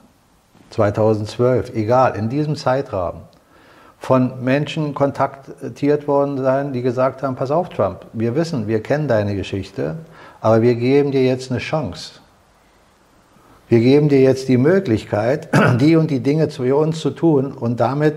[0.70, 3.22] 2012, egal, in diesem Zeitrahmen
[3.98, 9.08] von Menschen kontaktiert worden sein, die gesagt haben, pass auf Trump, wir wissen, wir kennen
[9.08, 9.96] deine Geschichte,
[10.40, 12.17] aber wir geben dir jetzt eine Chance.
[13.68, 15.48] Wir geben dir jetzt die Möglichkeit,
[15.80, 18.16] die und die Dinge für uns zu tun und damit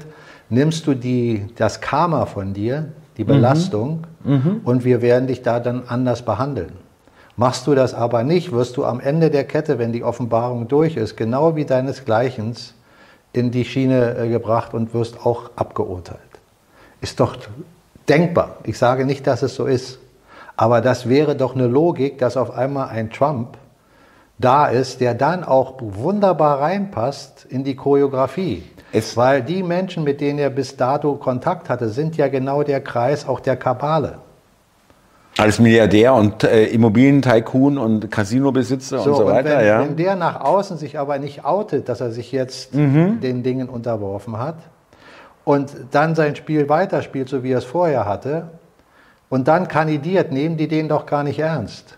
[0.49, 3.27] nimmst du die, das Karma von dir, die mhm.
[3.27, 4.61] Belastung mhm.
[4.63, 6.71] und wir werden dich da dann anders behandeln.
[7.37, 10.95] Machst du das aber nicht, wirst du am Ende der Kette, wenn die Offenbarung durch
[10.95, 12.55] ist, genau wie deinesgleichen
[13.33, 16.19] in die Schiene äh, gebracht und wirst auch abgeurteilt.
[16.99, 17.37] Ist doch
[18.07, 18.57] denkbar.
[18.63, 19.99] Ich sage nicht, dass es so ist.
[20.57, 23.57] Aber das wäre doch eine Logik, dass auf einmal ein Trump
[24.37, 28.63] da ist, der dann auch wunderbar reinpasst in die Choreografie.
[28.91, 32.81] Es Weil die Menschen, mit denen er bis dato Kontakt hatte, sind ja genau der
[32.81, 34.17] Kreis auch der Kabale.
[35.37, 39.79] Als Milliardär und äh, Immobilientycoon und Casinobesitzer so, und so weiter, und wenn, ja.
[39.79, 43.21] Wenn der nach außen sich aber nicht outet, dass er sich jetzt mhm.
[43.21, 44.57] den Dingen unterworfen hat
[45.45, 48.49] und dann sein Spiel weiterspielt, so wie er es vorher hatte,
[49.29, 51.97] und dann kandidiert, nehmen die den doch gar nicht ernst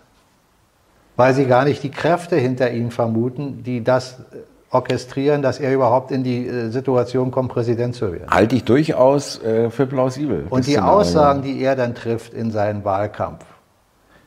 [1.16, 4.38] weil sie gar nicht die Kräfte hinter ihm vermuten, die das äh,
[4.74, 8.28] orchestrieren, dass er überhaupt in die äh, Situation kommt, Präsident zu werden.
[8.28, 10.46] Halte ich durchaus äh, für plausibel.
[10.50, 10.78] Und die.
[10.78, 13.44] Aussagen, die er dann trifft in seinen Wahlkampf,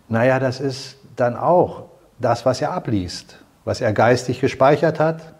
[0.07, 1.83] naja, das ist dann auch
[2.19, 5.33] das, was er abliest, was er geistig gespeichert hat,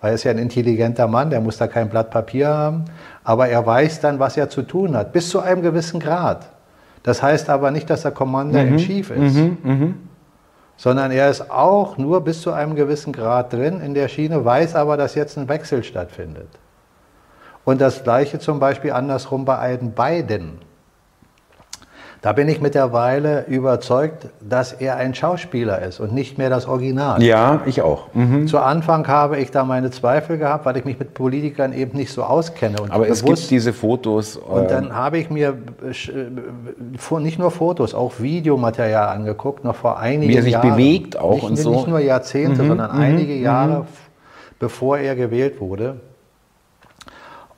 [0.00, 2.84] weil er ist ja ein intelligenter Mann, der muss da kein Blatt Papier haben,
[3.24, 6.46] aber er weiß dann, was er zu tun hat, bis zu einem gewissen Grad.
[7.02, 8.68] Das heißt aber nicht, dass er Commander mhm.
[8.68, 9.34] in Chief ist.
[9.34, 9.58] Mhm.
[9.62, 9.94] Mhm
[10.76, 14.74] sondern er ist auch nur bis zu einem gewissen Grad drin in der Schiene, weiß
[14.74, 16.48] aber, dass jetzt ein Wechsel stattfindet.
[17.64, 20.58] Und das gleiche zum Beispiel andersrum bei Aiden Biden.
[22.24, 27.22] Da bin ich mittlerweile überzeugt, dass er ein Schauspieler ist und nicht mehr das Original.
[27.22, 28.06] Ja, ich auch.
[28.14, 28.46] Mhm.
[28.46, 32.10] Zu Anfang habe ich da meine Zweifel gehabt, weil ich mich mit Politikern eben nicht
[32.10, 32.80] so auskenne.
[32.80, 34.38] Und Aber bewusst, es gibt diese Fotos.
[34.38, 39.98] Und dann ähm, habe ich mir äh, nicht nur Fotos, auch Videomaterial angeguckt, noch vor
[39.98, 40.32] einigen Jahren.
[40.32, 40.70] Wie er sich Jahren.
[40.70, 41.72] bewegt auch nicht, und so.
[41.72, 42.68] Nicht nur Jahrzehnte, mhm.
[42.68, 43.02] sondern mhm.
[43.02, 43.86] einige Jahre, mhm.
[44.58, 45.96] bevor er gewählt wurde.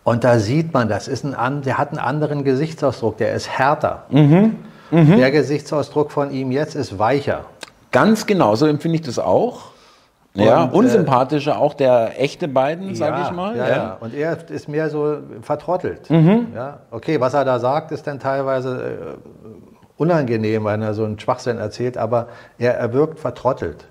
[0.07, 4.05] Und da sieht man, das ist ein, der hat einen anderen Gesichtsausdruck, der ist härter.
[4.09, 4.55] Mhm.
[4.92, 5.16] Mhm.
[5.16, 7.47] Der Gesichtsausdruck von ihm jetzt ist weicher.
[7.90, 9.73] Ganz genau, so empfinde ich das auch.
[10.33, 13.57] Und, ja, äh, unsympathischer äh, auch der echte beiden, sage ich mal.
[13.57, 16.09] Ja, ja, ja, und er ist mehr so vertrottelt.
[16.09, 16.53] Mhm.
[16.55, 19.57] Ja, okay, was er da sagt, ist dann teilweise äh,
[19.97, 23.88] unangenehm, wenn er so einen Schwachsinn erzählt, aber er, er wirkt vertrottelt.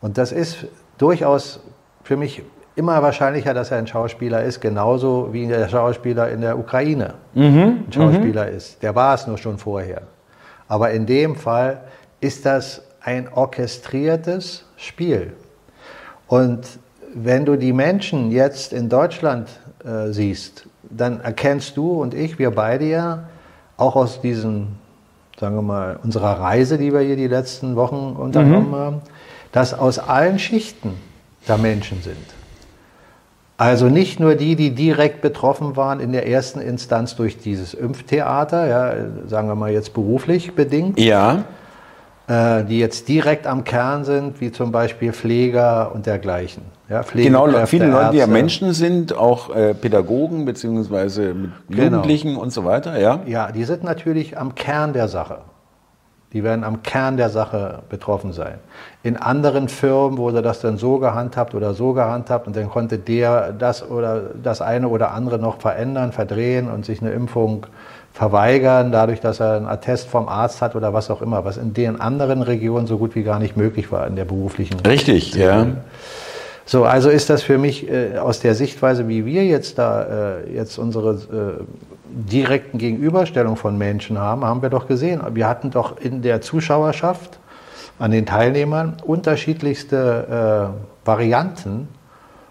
[0.00, 0.66] Und das ist
[0.98, 1.60] durchaus
[2.02, 2.42] für mich
[2.76, 7.84] immer wahrscheinlicher, dass er ein Schauspieler ist, genauso wie der Schauspieler in der Ukraine mhm.
[7.86, 8.56] ein Schauspieler mhm.
[8.56, 8.82] ist.
[8.82, 10.02] Der war es nur schon vorher.
[10.68, 11.82] Aber in dem Fall
[12.20, 15.32] ist das ein orchestriertes Spiel.
[16.26, 16.66] Und
[17.14, 19.48] wenn du die Menschen jetzt in Deutschland
[19.84, 23.24] äh, siehst, dann erkennst du und ich, wir beide ja,
[23.76, 24.78] auch aus diesen,
[25.38, 28.76] sagen wir mal, unserer Reise, die wir hier die letzten Wochen unternommen mhm.
[28.76, 29.02] haben,
[29.52, 30.94] dass aus allen Schichten
[31.46, 32.16] da Menschen sind.
[33.56, 38.66] Also nicht nur die, die direkt betroffen waren in der ersten Instanz durch dieses Impftheater,
[38.66, 38.94] ja,
[39.26, 40.98] sagen wir mal jetzt beruflich bedingt.
[40.98, 41.44] Ja.
[42.26, 46.62] Äh, die jetzt direkt am Kern sind, wie zum Beispiel Pfleger und dergleichen.
[46.88, 51.82] Ja, genau, viele Leute, die ja Menschen sind, auch äh, Pädagogen beziehungsweise mit genau.
[51.82, 52.40] Jugendlichen genau.
[52.40, 53.20] und so weiter, ja?
[53.26, 55.40] Ja, die sind natürlich am Kern der Sache.
[56.34, 58.56] Die werden am Kern der Sache betroffen sein.
[59.04, 63.52] In anderen Firmen wurde das dann so gehandhabt oder so gehandhabt und dann konnte der
[63.52, 67.66] das oder das eine oder andere noch verändern, verdrehen und sich eine Impfung
[68.12, 71.72] verweigern, dadurch, dass er einen Attest vom Arzt hat oder was auch immer, was in
[71.72, 74.80] den anderen Regionen so gut wie gar nicht möglich war in der beruflichen.
[74.80, 75.66] Richtig, ja.
[76.66, 80.54] So, also ist das für mich äh, aus der Sichtweise, wie wir jetzt da äh,
[80.54, 81.64] jetzt unsere äh,
[82.06, 85.22] direkten Gegenüberstellung von Menschen haben, haben wir doch gesehen.
[85.32, 87.38] Wir hatten doch in der Zuschauerschaft
[87.98, 90.72] an den Teilnehmern unterschiedlichste
[91.04, 91.88] äh, Varianten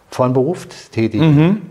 [0.10, 1.62] von Berufstätigen mhm.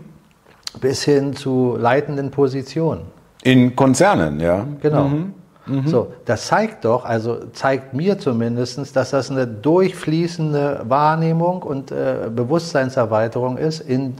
[0.79, 3.03] bis hin zu leitenden Positionen.
[3.43, 4.65] In Konzernen, ja.
[4.81, 5.05] Genau.
[5.05, 5.33] Mhm.
[5.65, 5.87] Mhm.
[5.87, 12.29] So, das zeigt doch, also zeigt mir zumindest, dass das eine durchfließende Wahrnehmung und äh,
[12.33, 14.15] Bewusstseinserweiterung ist in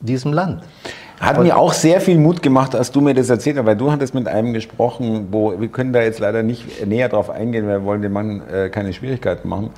[0.00, 0.62] diesem Land.
[1.20, 3.76] Hat und mir auch sehr viel Mut gemacht, als du mir das erzählt hast, weil
[3.76, 7.66] du hattest mit einem gesprochen, wo wir können da jetzt leider nicht näher drauf eingehen,
[7.66, 9.70] wir wollen dem Mann äh, keine Schwierigkeiten machen,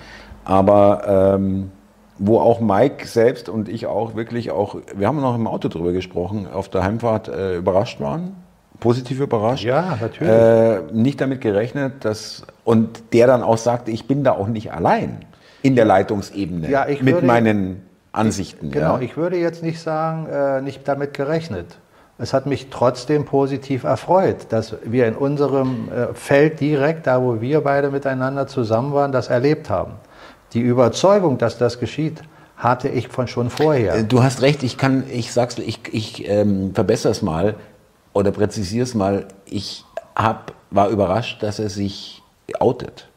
[0.44, 1.70] aber ähm,
[2.18, 5.92] wo auch Mike selbst und ich auch wirklich auch, wir haben noch im Auto drüber
[5.92, 8.34] gesprochen, auf der Heimfahrt äh, überrascht waren,
[8.80, 9.64] positiv überrascht.
[9.64, 10.32] Ja, natürlich.
[10.32, 14.72] Äh, nicht damit gerechnet, dass, und der dann auch sagte, ich bin da auch nicht
[14.72, 15.18] allein
[15.62, 17.87] in der Leitungsebene ja, ich mit meinen
[18.18, 18.66] Ansichten.
[18.66, 19.00] Ich, genau, ja.
[19.00, 21.78] ich würde jetzt nicht sagen, äh, nicht damit gerechnet.
[22.18, 27.40] Es hat mich trotzdem positiv erfreut, dass wir in unserem äh, Feld direkt, da wo
[27.40, 29.92] wir beide miteinander zusammen waren, das erlebt haben.
[30.52, 32.22] Die Überzeugung, dass das geschieht,
[32.56, 33.94] hatte ich von schon vorher.
[33.94, 37.54] Äh, du hast recht, ich kann, ich sag's, ich, ich ähm, verbessere es mal
[38.12, 39.26] oder präzisiere es mal.
[39.46, 39.84] Ich
[40.16, 42.22] hab, war überrascht, dass er sich
[42.58, 43.07] outet.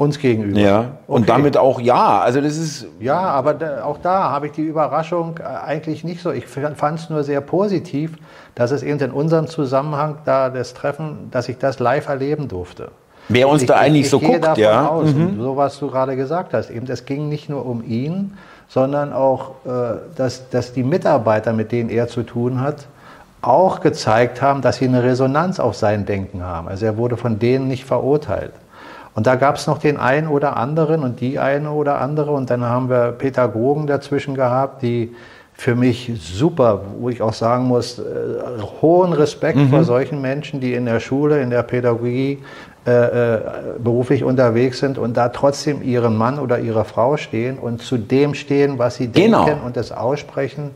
[0.00, 0.58] Uns gegenüber.
[0.58, 0.84] Ja.
[1.06, 1.26] Und okay.
[1.26, 2.20] damit auch ja.
[2.20, 2.86] Also das ist.
[3.00, 6.30] Ja, aber da, auch da habe ich die Überraschung äh, eigentlich nicht so.
[6.32, 8.12] Ich fand es nur sehr positiv,
[8.54, 12.92] dass es eben in unserem Zusammenhang da das Treffen, dass ich das live erleben durfte.
[13.28, 14.88] Wer uns ich, da eigentlich ich, so ich gehe guckt, davon ja.
[14.88, 15.38] Aus, mhm.
[15.38, 16.70] So was du gerade gesagt hast.
[16.70, 21.72] Eben, es ging nicht nur um ihn, sondern auch, äh, dass, dass die Mitarbeiter, mit
[21.72, 22.86] denen er zu tun hat,
[23.42, 26.68] auch gezeigt haben, dass sie eine Resonanz auf sein Denken haben.
[26.68, 28.52] Also er wurde von denen nicht verurteilt.
[29.14, 32.30] Und da gab es noch den einen oder anderen und die eine oder andere.
[32.30, 35.14] Und dann haben wir Pädagogen dazwischen gehabt, die
[35.52, 38.02] für mich super, wo ich auch sagen muss, äh,
[38.80, 39.68] hohen Respekt mhm.
[39.68, 42.38] vor solchen Menschen, die in der Schule, in der Pädagogie
[42.86, 43.40] äh, äh,
[43.78, 48.32] beruflich unterwegs sind und da trotzdem ihren Mann oder ihre Frau stehen und zu dem
[48.32, 49.44] stehen, was sie genau.
[49.44, 50.70] denken und das aussprechen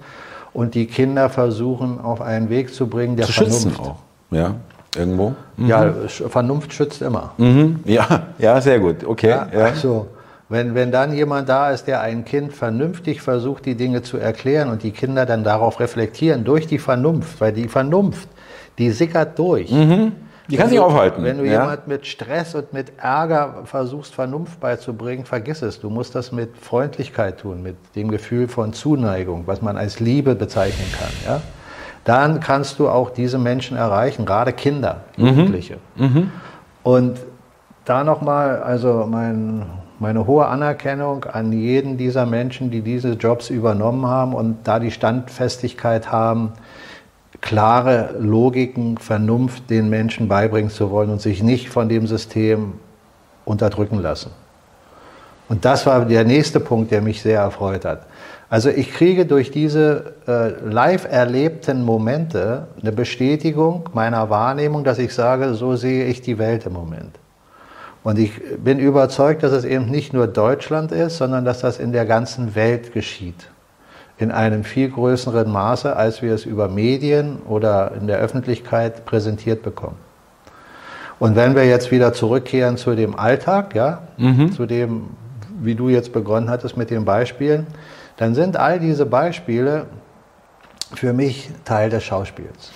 [0.52, 3.80] und die Kinder versuchen auf einen Weg zu bringen, der zu Vernunft.
[3.80, 3.96] Auch.
[4.30, 4.56] Ja,
[4.96, 5.34] irgendwo.
[5.56, 5.68] Mhm.
[5.68, 7.32] Ja, Vernunft schützt immer.
[7.38, 7.80] Mhm.
[7.84, 9.04] Ja, ja, sehr gut.
[9.04, 9.30] Okay.
[9.30, 9.64] Ja, ja.
[9.66, 10.08] Also,
[10.48, 14.68] wenn, wenn dann jemand da ist, der ein Kind vernünftig versucht, die Dinge zu erklären
[14.68, 18.28] und die Kinder dann darauf reflektieren, durch die Vernunft, weil die Vernunft,
[18.78, 19.70] die sickert durch.
[19.70, 20.12] Mhm.
[20.48, 21.24] Die kann sich aufhalten.
[21.24, 21.62] Wenn du ja?
[21.62, 25.80] jemand mit Stress und mit Ärger versuchst, Vernunft beizubringen, vergiss es.
[25.80, 30.34] Du musst das mit Freundlichkeit tun, mit dem Gefühl von Zuneigung, was man als Liebe
[30.34, 31.10] bezeichnen kann.
[31.24, 31.42] Ja?
[32.04, 35.26] Dann kannst du auch diese Menschen erreichen, gerade Kinder, mhm.
[35.26, 35.78] Jugendliche.
[35.96, 36.30] Mhm.
[36.82, 37.18] Und
[37.84, 39.64] da nochmal, also mein,
[39.98, 44.90] meine hohe Anerkennung an jeden dieser Menschen, die diese Jobs übernommen haben und da die
[44.90, 46.52] Standfestigkeit haben,
[47.40, 52.74] klare Logiken, Vernunft den Menschen beibringen zu wollen und sich nicht von dem System
[53.44, 54.30] unterdrücken lassen.
[55.48, 58.06] Und das war der nächste Punkt, der mich sehr erfreut hat.
[58.54, 65.12] Also ich kriege durch diese äh, live erlebten Momente eine Bestätigung meiner Wahrnehmung, dass ich
[65.12, 67.18] sage, so sehe ich die Welt im Moment.
[68.04, 68.30] Und ich
[68.62, 72.54] bin überzeugt, dass es eben nicht nur Deutschland ist, sondern dass das in der ganzen
[72.54, 73.48] Welt geschieht
[74.18, 79.64] in einem viel größeren Maße, als wir es über Medien oder in der Öffentlichkeit präsentiert
[79.64, 79.96] bekommen.
[81.18, 84.52] Und wenn wir jetzt wieder zurückkehren zu dem Alltag, ja, mhm.
[84.52, 85.08] zu dem,
[85.60, 87.66] wie du jetzt begonnen hattest mit den Beispielen,
[88.16, 89.86] dann sind all diese Beispiele
[90.94, 92.72] für mich Teil des Schauspiels.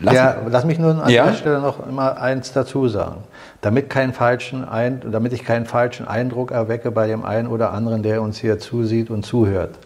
[0.00, 1.26] Lass, ja, lass mich nur an ja?
[1.26, 3.22] der Stelle noch immer eins dazu sagen.
[3.60, 8.02] Damit, keinen falschen Ein, damit ich keinen falschen Eindruck erwecke bei dem einen oder anderen,
[8.02, 9.78] der uns hier zusieht und zuhört.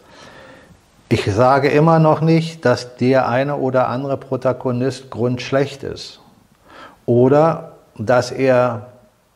[1.09, 6.21] Ich sage immer noch nicht, dass der eine oder andere Protagonist grundschlecht ist.
[7.07, 8.87] Oder dass er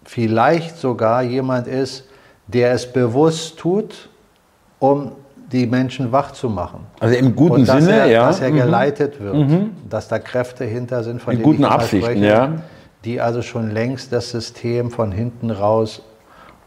[0.04, 2.04] vielleicht sogar jemand ist,
[2.46, 4.08] der es bewusst tut,
[4.78, 5.12] um
[5.52, 6.80] die Menschen wach zu machen.
[7.00, 8.26] Also im guten dass Sinne, er, ja.
[8.26, 8.56] Dass er mhm.
[8.56, 9.70] geleitet wird, mhm.
[9.88, 12.52] dass da Kräfte hinter sind, von In guten Absichten, spreche, ja.
[13.04, 16.02] die also schon längst das System von hinten raus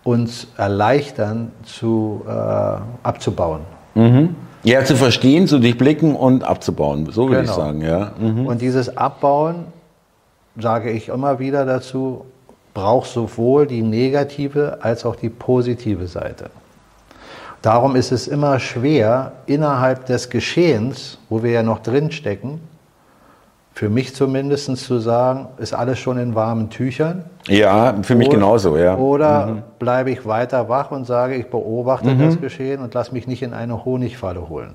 [0.04, 2.32] uns erleichtern, zu, äh,
[3.04, 3.62] abzubauen.
[3.94, 4.36] Mhm.
[4.64, 7.52] Ja, zu verstehen, zu durchblicken und abzubauen, so würde genau.
[7.52, 7.82] ich sagen.
[7.82, 8.12] Ja.
[8.20, 8.46] Mhm.
[8.46, 9.66] Und dieses Abbauen,
[10.58, 12.26] sage ich immer wieder dazu,
[12.74, 16.50] braucht sowohl die negative als auch die positive Seite.
[17.62, 22.60] Darum ist es immer schwer, innerhalb des Geschehens, wo wir ja noch drin stecken,
[23.74, 27.24] für mich zumindest zu sagen, ist alles schon in warmen Tüchern.
[27.48, 28.98] Ja, für mich oder, genauso, ja.
[28.98, 29.64] Oder mhm.
[29.80, 32.20] bleibe ich weiter wach und sage, ich beobachte mhm.
[32.20, 34.74] das Geschehen und lasse mich nicht in eine Honigfalle holen.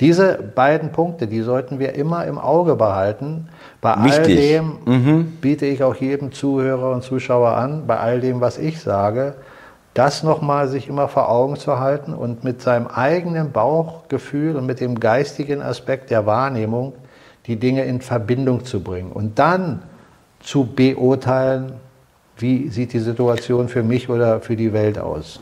[0.00, 3.48] Diese beiden Punkte, die sollten wir immer im Auge behalten.
[3.80, 4.16] Bei Wichtig.
[4.16, 5.24] all dem mhm.
[5.40, 9.34] biete ich auch jedem Zuhörer und Zuschauer an, bei all dem, was ich sage,
[9.94, 14.80] das nochmal sich immer vor Augen zu halten und mit seinem eigenen Bauchgefühl und mit
[14.80, 16.92] dem geistigen Aspekt der Wahrnehmung
[17.46, 19.82] die Dinge in Verbindung zu bringen und dann
[20.40, 21.74] zu beurteilen,
[22.38, 25.38] wie sieht die Situation für mich oder für die Welt aus?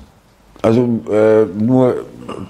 [0.60, 2.04] Also äh, nur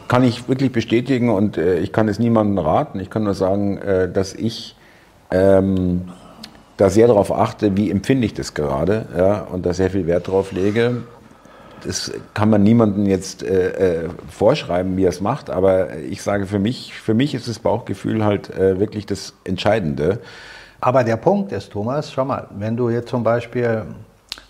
[0.08, 3.00] kann ich wirklich bestätigen und äh, ich kann es niemandem raten.
[3.00, 4.76] Ich kann nur sagen, äh, dass ich
[5.30, 6.02] ähm,
[6.76, 10.28] da sehr darauf achte, wie empfinde ich das gerade ja, und da sehr viel Wert
[10.28, 11.02] drauf lege.
[11.84, 16.46] Das kann man niemandem jetzt äh, äh, vorschreiben, wie er es macht, aber ich sage
[16.46, 20.20] für mich, für mich ist das Bauchgefühl halt äh, wirklich das Entscheidende.
[20.80, 23.86] Aber der Punkt ist, Thomas, schau mal, wenn du jetzt zum Beispiel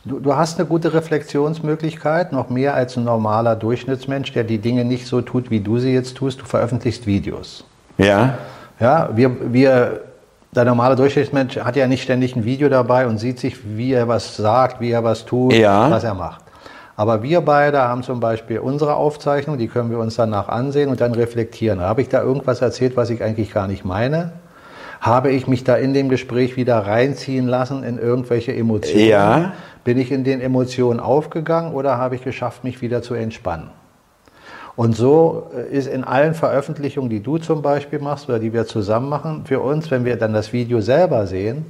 [0.04, 4.84] Du, du, hast eine gute Reflexionsmöglichkeit, noch mehr als ein normaler Durchschnittsmensch, der die Dinge
[4.84, 6.40] nicht so tut, wie du sie jetzt tust.
[6.40, 7.64] Du veröffentlichst Videos.
[7.98, 8.36] Ja.
[8.80, 10.00] Ja, wir, wir,
[10.52, 14.08] der normale Durchschnittsmensch hat ja nicht ständig ein Video dabei und sieht sich, wie er
[14.08, 15.88] was sagt, wie er was tut, ja.
[15.88, 16.42] was er macht.
[16.96, 21.00] Aber wir beide haben zum Beispiel unsere Aufzeichnung, die können wir uns danach ansehen und
[21.00, 21.80] dann reflektieren.
[21.80, 24.32] Habe ich da irgendwas erzählt, was ich eigentlich gar nicht meine?
[25.00, 29.08] Habe ich mich da in dem Gespräch wieder reinziehen lassen in irgendwelche Emotionen?
[29.08, 29.52] Ja.
[29.84, 33.70] Bin ich in den Emotionen aufgegangen oder habe ich geschafft, mich wieder zu entspannen?
[34.76, 38.66] Und so äh, ist in allen Veröffentlichungen, die du zum Beispiel machst oder die wir
[38.66, 41.66] zusammen machen, für uns, wenn wir dann das Video selber sehen,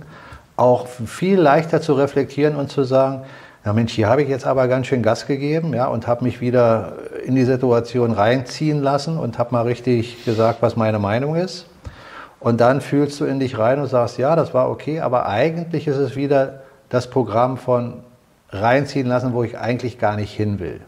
[0.56, 3.22] auch viel leichter zu reflektieren und zu sagen,
[3.64, 6.40] ja Mensch, hier habe ich jetzt aber ganz schön Gas gegeben ja, und habe mich
[6.40, 6.94] wieder
[7.24, 11.66] in die Situation reinziehen lassen und habe mal richtig gesagt, was meine Meinung ist.
[12.40, 15.86] Und dann fühlst du in dich rein und sagst, ja, das war okay, aber eigentlich
[15.86, 18.02] ist es wieder das Programm von
[18.50, 20.80] reinziehen lassen, wo ich eigentlich gar nicht hin will.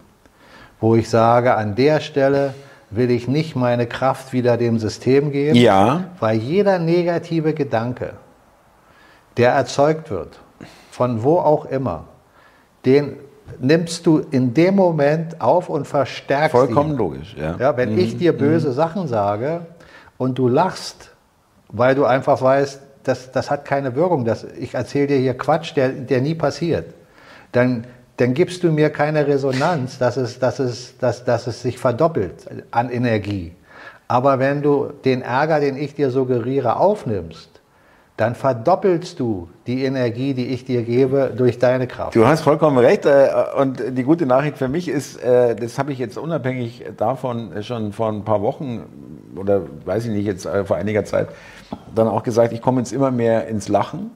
[0.80, 2.54] Wo ich sage, an der Stelle
[2.90, 6.04] will ich nicht meine Kraft wieder dem System geben, ja.
[6.18, 8.14] weil jeder negative Gedanke,
[9.36, 10.40] der erzeugt wird,
[10.90, 12.04] von wo auch immer,
[12.84, 13.16] den
[13.60, 16.96] nimmst du in dem Moment auf und verstärkst Vollkommen ihn.
[16.96, 17.56] logisch, ja.
[17.58, 17.98] ja wenn mhm.
[17.98, 18.72] ich dir böse mhm.
[18.74, 19.66] Sachen sage
[20.18, 21.10] und du lachst,
[21.68, 24.24] weil du einfach weißt, das, das hat keine Wirkung.
[24.24, 26.94] Das, ich erzähle dir hier Quatsch, der, der nie passiert.
[27.52, 31.78] Dann, dann gibst du mir keine Resonanz, dass es, dass, es, dass, dass es sich
[31.78, 33.52] verdoppelt an Energie.
[34.08, 37.53] Aber wenn du den Ärger, den ich dir suggeriere, aufnimmst,
[38.16, 42.14] dann verdoppelst du die Energie, die ich dir gebe, durch deine Kraft.
[42.14, 43.06] Du hast vollkommen recht.
[43.06, 47.62] Äh, und die gute Nachricht für mich ist, äh, das habe ich jetzt unabhängig davon
[47.62, 48.84] schon vor ein paar Wochen
[49.36, 51.28] oder weiß ich nicht, jetzt äh, vor einiger Zeit
[51.94, 54.12] dann auch gesagt, ich komme jetzt immer mehr ins Lachen.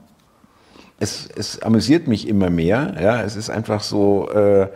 [0.99, 2.95] Es, es amüsiert mich immer mehr.
[3.01, 4.67] Ja, es ist einfach so äh,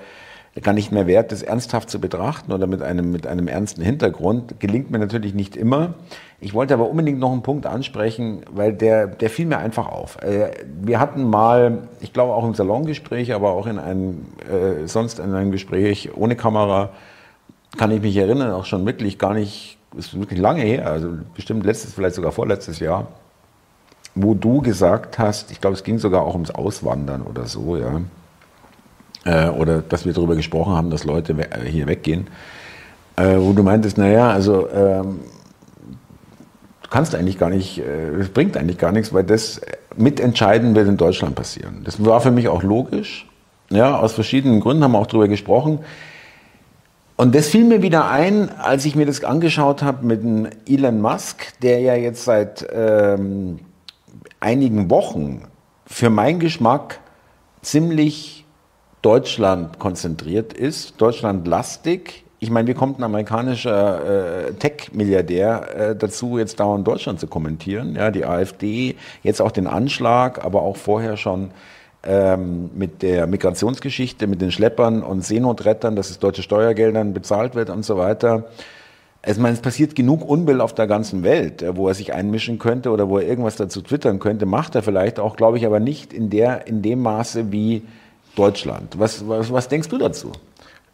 [0.61, 4.59] gar nicht mehr wert, das ernsthaft zu betrachten oder mit einem, mit einem ernsten Hintergrund.
[4.59, 5.95] Gelingt mir natürlich nicht immer.
[6.39, 10.21] Ich wollte aber unbedingt noch einen Punkt ansprechen, weil der, der fiel mir einfach auf.
[10.21, 10.51] Äh,
[10.81, 15.33] wir hatten mal, ich glaube auch im Salongespräch, aber auch in einem, äh, sonst in
[15.33, 16.89] einem Gespräch ohne Kamera,
[17.77, 21.65] kann ich mich erinnern, auch schon wirklich gar nicht ist wirklich lange her, also bestimmt
[21.65, 23.07] letztes, vielleicht sogar vorletztes Jahr,
[24.15, 28.01] wo du gesagt hast, ich glaube, es ging sogar auch ums Auswandern oder so, ja.
[29.25, 32.27] Äh, oder dass wir darüber gesprochen haben, dass Leute we äh, hier weggehen,
[33.15, 35.21] äh, wo du meintest, naja, also ähm,
[36.81, 39.61] du kannst eigentlich gar nicht, äh, es bringt eigentlich gar nichts, weil das
[39.95, 41.81] mitentscheiden wird in Deutschland passieren.
[41.85, 43.27] Das war für mich auch logisch,
[43.69, 45.79] ja, aus verschiedenen Gründen haben wir auch darüber gesprochen.
[47.15, 50.21] Und das fiel mir wieder ein, als ich mir das angeschaut habe mit
[50.67, 53.59] Elon Musk, der ja jetzt seit ähm,
[54.39, 55.43] einigen Wochen
[55.85, 56.99] für meinen Geschmack
[57.61, 58.42] ziemlich
[59.03, 62.23] Deutschland konzentriert ist, Deutschland lastig.
[62.39, 67.95] Ich meine, wie kommt ein amerikanischer äh, Tech-Milliardär äh, dazu, jetzt dauernd Deutschland zu kommentieren?
[67.95, 71.51] Ja, die AfD, jetzt auch den Anschlag, aber auch vorher schon
[72.05, 77.69] ähm, mit der Migrationsgeschichte, mit den Schleppern und Seenotrettern, dass es deutsche Steuergeldern bezahlt wird
[77.69, 78.45] und so weiter.
[79.21, 82.13] Also, ich meine, es passiert genug Unbill auf der ganzen Welt, äh, wo er sich
[82.13, 85.65] einmischen könnte oder wo er irgendwas dazu twittern könnte, macht er vielleicht auch, glaube ich,
[85.65, 87.83] aber nicht in, der, in dem Maße wie
[88.35, 88.97] Deutschland.
[88.97, 90.31] Was, was, was denkst du dazu?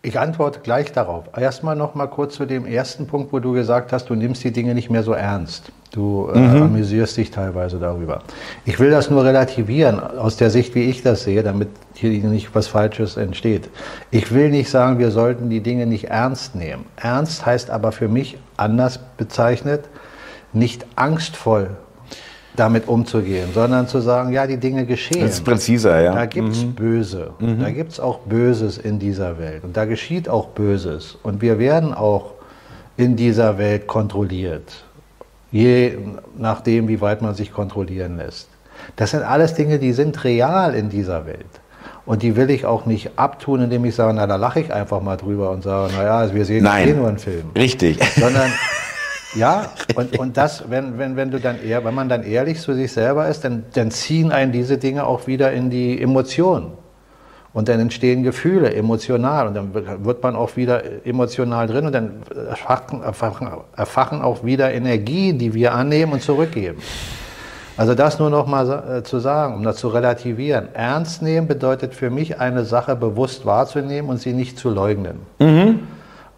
[0.02, 1.26] Ich antworte gleich darauf.
[1.36, 4.52] Erstmal noch mal kurz zu dem ersten Punkt, wo du gesagt hast, du nimmst die
[4.52, 5.74] Dinge nicht mehr so ernst.
[5.92, 6.62] Du äh, mhm.
[6.64, 8.22] amüsierst dich teilweise darüber.
[8.64, 12.56] Ich will das nur relativieren aus der Sicht, wie ich das sehe, damit hier nicht
[12.56, 13.70] was Falsches entsteht.
[14.10, 16.86] Ich will nicht sagen, wir sollten die Dinge nicht ernst nehmen.
[16.96, 19.90] Ernst heißt aber für mich anders bezeichnet,
[20.54, 21.72] nicht angstvoll
[22.60, 25.22] damit umzugehen, sondern zu sagen, ja, die Dinge geschehen.
[25.22, 26.14] Das ist präziser, ja.
[26.14, 26.74] Da gibt es mhm.
[26.74, 27.32] Böse.
[27.40, 27.60] Mhm.
[27.62, 29.64] Da gibt es auch Böses in dieser Welt.
[29.64, 31.18] Und da geschieht auch Böses.
[31.24, 32.34] Und wir werden auch
[32.98, 34.84] in dieser Welt kontrolliert.
[35.52, 35.98] Je
[36.38, 38.50] nachdem, wie weit man sich kontrollieren lässt.
[38.96, 41.46] Das sind alles Dinge, die sind real in dieser Welt.
[42.06, 45.02] Und die will ich auch nicht abtun, indem ich sage, na, da lache ich einfach
[45.02, 46.90] mal drüber und sage, naja, wir sehen Nein.
[46.90, 47.52] eh nur einen Film.
[47.56, 48.00] Richtig.
[48.20, 48.52] Sondern
[49.36, 52.74] Ja, und, und das, wenn, wenn, wenn, du dann eher, wenn man dann ehrlich zu
[52.74, 56.72] sich selber ist, dann, dann ziehen einen diese Dinge auch wieder in die Emotionen.
[57.52, 62.22] Und dann entstehen Gefühle emotional und dann wird man auch wieder emotional drin und dann
[62.48, 66.78] erfachen, erfachen, erfachen auch wieder Energien, die wir annehmen und zurückgeben.
[67.76, 70.68] Also das nur noch mal äh, zu sagen, um das zu relativieren.
[70.74, 75.20] Ernst nehmen bedeutet für mich, eine Sache bewusst wahrzunehmen und sie nicht zu leugnen.
[75.40, 75.80] Mhm.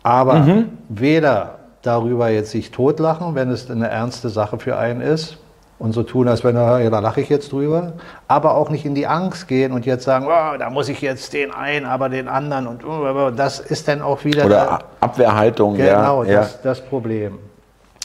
[0.04, 0.70] Aber mhm.
[0.88, 5.38] weder darüber jetzt sich totlachen, wenn es eine ernste Sache für einen ist,
[5.82, 7.94] und so tun, als wenn, ja, da lache ich jetzt drüber,
[8.28, 11.34] aber auch nicht in die Angst gehen und jetzt sagen, oh, da muss ich jetzt
[11.34, 14.46] den einen, aber den anderen und oh, das ist dann auch wieder...
[14.46, 16.42] Oder der, Abwehrhaltung, genau, ja.
[16.42, 17.40] Das, das Problem.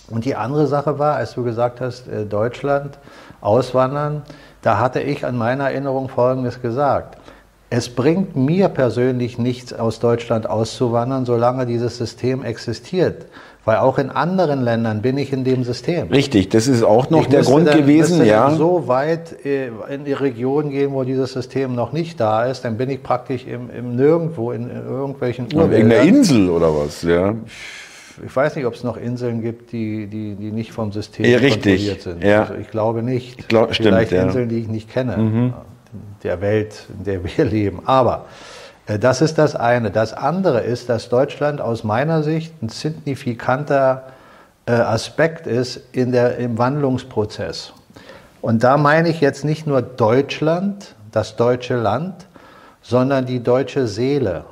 [0.09, 2.99] Und die andere Sache war, als du gesagt hast, äh, Deutschland,
[3.43, 4.23] auswandern,
[4.63, 7.19] da hatte ich an meiner Erinnerung Folgendes gesagt.
[7.69, 13.27] Es bringt mir persönlich nichts, aus Deutschland auszuwandern, solange dieses System existiert.
[13.65, 16.07] Weil auch in anderen Ländern bin ich in dem System.
[16.07, 18.53] Richtig, das ist auch noch ich der Grund dann, gewesen, ja.
[18.53, 22.77] so weit äh, in die Region gehen, wo dieses System noch nicht da ist, dann
[22.77, 25.73] bin ich praktisch im, im Nirgendwo, in, in irgendwelchen Urwäldern.
[25.73, 27.35] Wegen der Insel oder was, ja.
[28.25, 31.41] Ich weiß nicht, ob es noch Inseln gibt, die, die, die nicht vom System ja,
[31.41, 32.23] kontrolliert sind.
[32.23, 32.43] Ja.
[32.43, 33.41] Also ich glaube nicht.
[33.41, 35.55] Ich glaub, Vielleicht stimmt, Inseln, die ich nicht kenne, mhm.
[36.23, 37.83] Der Welt, in der wir leben.
[37.87, 38.27] Aber
[38.87, 39.91] äh, das ist das eine.
[39.91, 44.05] Das andere ist, dass Deutschland aus meiner Sicht ein signifikanter
[44.67, 47.73] äh, Aspekt ist in der, im Wandlungsprozess.
[48.43, 52.27] Und da meine ich jetzt nicht nur Deutschland, das deutsche Land,
[52.83, 54.45] sondern die deutsche Seele.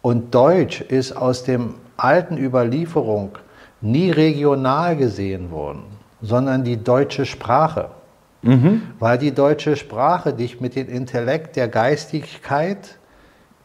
[0.00, 3.36] Und Deutsch ist aus dem alten Überlieferung
[3.80, 5.82] nie regional gesehen worden,
[6.22, 7.90] sondern die deutsche Sprache.
[8.42, 8.82] Mhm.
[8.98, 12.98] Weil die deutsche Sprache dich mit dem Intellekt der Geistigkeit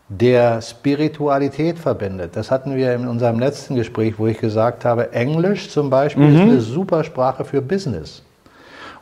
[0.09, 2.35] der Spiritualität verbindet.
[2.35, 6.35] Das hatten wir in unserem letzten Gespräch, wo ich gesagt habe, Englisch zum Beispiel mhm.
[6.35, 8.23] ist eine super Sprache für Business.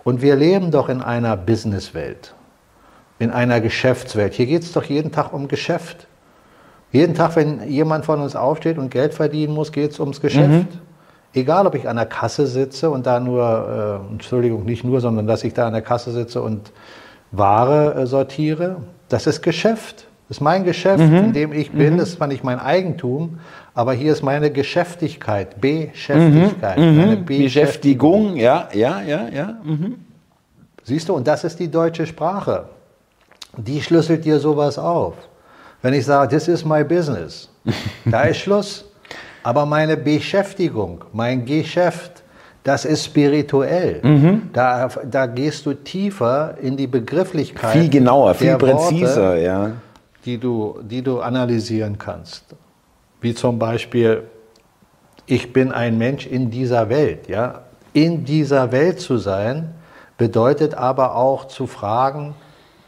[0.04, 2.34] Und wir leben doch in einer Businesswelt,
[3.20, 4.34] in einer Geschäftswelt.
[4.34, 6.08] Hier geht es doch jeden Tag um Geschäft.
[6.92, 10.50] Jeden Tag, wenn jemand von uns aufsteht und Geld verdienen muss, geht es ums Geschäft.
[10.50, 10.68] Mhm.
[11.34, 15.28] Egal, ob ich an der Kasse sitze und da nur, äh, Entschuldigung, nicht nur, sondern
[15.28, 16.72] dass ich da an der Kasse sitze und
[17.32, 18.78] Ware äh, sortiere,
[19.08, 20.08] das ist Geschäft.
[20.28, 21.16] Das ist mein Geschäft, mhm.
[21.16, 21.94] in dem ich bin.
[21.94, 21.98] Mhm.
[21.98, 23.40] Das ist zwar nicht mein Eigentum,
[23.74, 26.78] aber hier ist meine Geschäftigkeit, Beschäftigkeit.
[26.78, 26.98] Mhm.
[26.98, 29.58] Meine Beschäftigung, ja, ja, ja, ja.
[29.64, 29.96] Mhm.
[30.84, 32.66] Siehst du, und das ist die deutsche Sprache.
[33.58, 35.16] Die schlüsselt dir sowas auf.
[35.82, 37.50] Wenn ich sage, this is my business,
[38.06, 38.86] da ist Schluss.
[39.44, 42.24] Aber meine Beschäftigung, mein Geschäft,
[42.64, 44.00] das ist spirituell.
[44.04, 44.50] Mhm.
[44.54, 47.72] Da, da gehst du tiefer in die Begrifflichkeit.
[47.72, 49.72] Viel genauer, viel präziser, Worte, ja
[50.26, 52.44] die du, die du analysieren kannst.
[53.22, 54.24] Wie zum Beispiel,
[55.26, 57.28] ich bin ein Mensch in dieser Welt.
[57.28, 57.64] Ja?
[57.94, 59.74] In dieser Welt zu sein,
[60.18, 62.36] bedeutet aber auch zu fragen,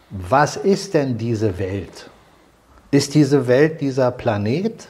[0.10, 2.10] was ist denn diese Welt?
[2.92, 4.88] Ist diese Welt dieser Planet?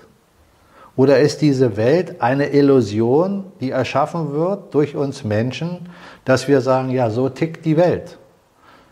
[0.96, 5.90] Oder ist diese Welt eine Illusion, die erschaffen wird durch uns Menschen,
[6.24, 8.18] dass wir sagen, ja, so tickt die Welt?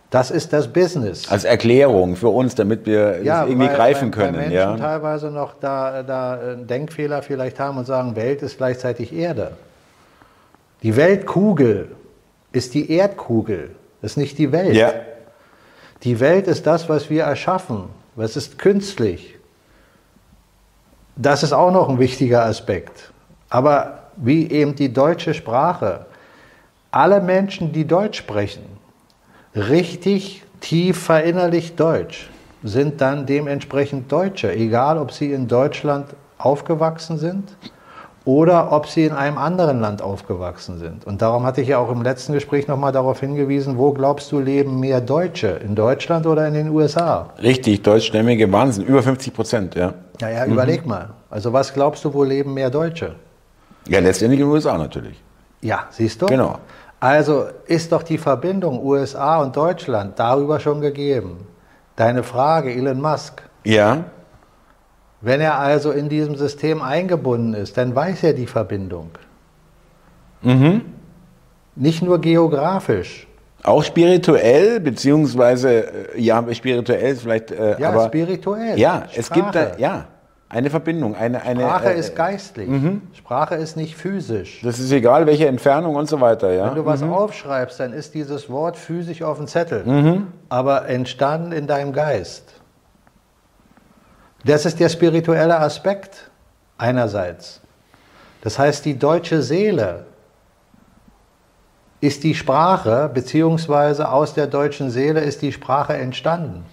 [0.10, 1.32] Das ist das Business.
[1.32, 4.34] Als Erklärung für uns, damit wir ja, irgendwie weil, greifen können.
[4.34, 4.78] Weil Menschen ja.
[4.78, 9.54] teilweise noch da, da einen Denkfehler vielleicht haben und sagen, Welt ist gleichzeitig Erde.
[10.84, 11.92] Die Weltkugel
[12.52, 13.72] ist die Erdkugel,
[14.02, 14.76] ist nicht die Welt.
[14.76, 14.92] Ja.
[16.04, 17.86] Die Welt ist das, was wir erschaffen.
[18.16, 19.38] Was ist künstlich?
[21.22, 23.12] Das ist auch noch ein wichtiger Aspekt.
[23.48, 26.08] Aber wie eben die deutsche Sprache,
[26.90, 28.64] alle Menschen, die Deutsch sprechen,
[29.56, 32.28] richtig tief verinnerlicht Deutsch,
[32.64, 36.08] sind dann dementsprechend Deutsche, egal ob sie in Deutschland
[36.40, 37.56] aufgewachsen sind
[38.32, 41.06] oder ob sie in einem anderen Land aufgewachsen sind.
[41.06, 44.40] Und darum hatte ich ja auch im letzten Gespräch nochmal darauf hingewiesen, wo glaubst du
[44.40, 47.34] leben mehr Deutsche, in Deutschland oder in den USA?
[47.42, 49.94] Richtig, deutschstämmige Wahnsinn, über 50 Prozent, ja.
[50.22, 50.54] Naja, mhm.
[50.54, 51.10] überleg mal.
[51.30, 53.16] Also was glaubst du, wo leben mehr Deutsche?
[53.90, 55.22] Ja, letztendlich in den USA natürlich.
[55.60, 56.28] Ja, siehst du?
[56.28, 56.58] Genau.
[57.02, 61.48] Also ist doch die Verbindung USA und Deutschland darüber schon gegeben.
[61.98, 63.42] Deine Frage, Elon Musk.
[63.66, 64.06] Ja.
[65.22, 69.12] Wenn er also in diesem System eingebunden ist, dann weiß er die Verbindung.
[70.42, 70.82] Mhm.
[71.76, 73.28] Nicht nur geografisch.
[73.64, 77.52] Auch spirituell, beziehungsweise, äh, ja, spirituell vielleicht.
[77.52, 78.80] Äh, ja, aber, spirituell.
[78.80, 79.20] Ja, Sprache.
[79.20, 80.06] es gibt da, ja.
[80.50, 82.68] Eine Verbindung, eine, eine Sprache äh, ist geistlich.
[82.68, 83.04] Mhm.
[83.14, 84.60] Sprache ist nicht physisch.
[84.64, 86.52] Das ist egal, welche Entfernung und so weiter.
[86.52, 86.68] Ja?
[86.68, 87.14] Wenn du was mhm.
[87.14, 90.28] aufschreibst, dann ist dieses Wort physisch auf dem Zettel, mhm.
[90.50, 92.61] aber entstanden in deinem Geist.
[94.46, 96.30] Das ist der spirituelle Aspekt
[96.78, 97.62] einerseits.
[98.42, 100.06] Das heißt, die deutsche Seele
[102.00, 106.66] ist die Sprache, beziehungsweise aus der deutschen Seele ist die Sprache entstanden.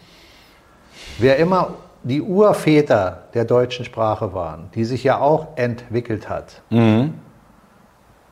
[1.18, 7.14] Wer immer die Urväter der deutschen Sprache waren, die sich ja auch entwickelt hat, mhm.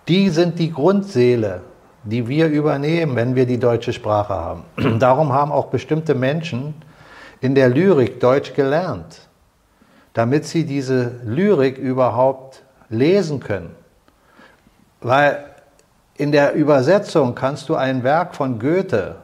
[0.08, 1.60] die sind die Grundseele,
[2.04, 4.64] die wir übernehmen, wenn wir die deutsche Sprache haben.
[4.98, 6.74] Darum haben auch bestimmte Menschen
[7.40, 9.25] in der Lyrik Deutsch gelernt,
[10.16, 13.76] damit sie diese Lyrik überhaupt lesen können.
[15.02, 15.44] Weil
[16.16, 19.16] in der Übersetzung kannst du ein Werk von Goethe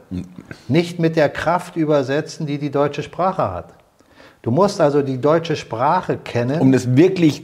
[0.67, 3.73] nicht mit der Kraft übersetzen, die die deutsche Sprache hat.
[4.43, 6.61] Du musst also die deutsche Sprache kennen.
[6.61, 7.43] Um das wirklich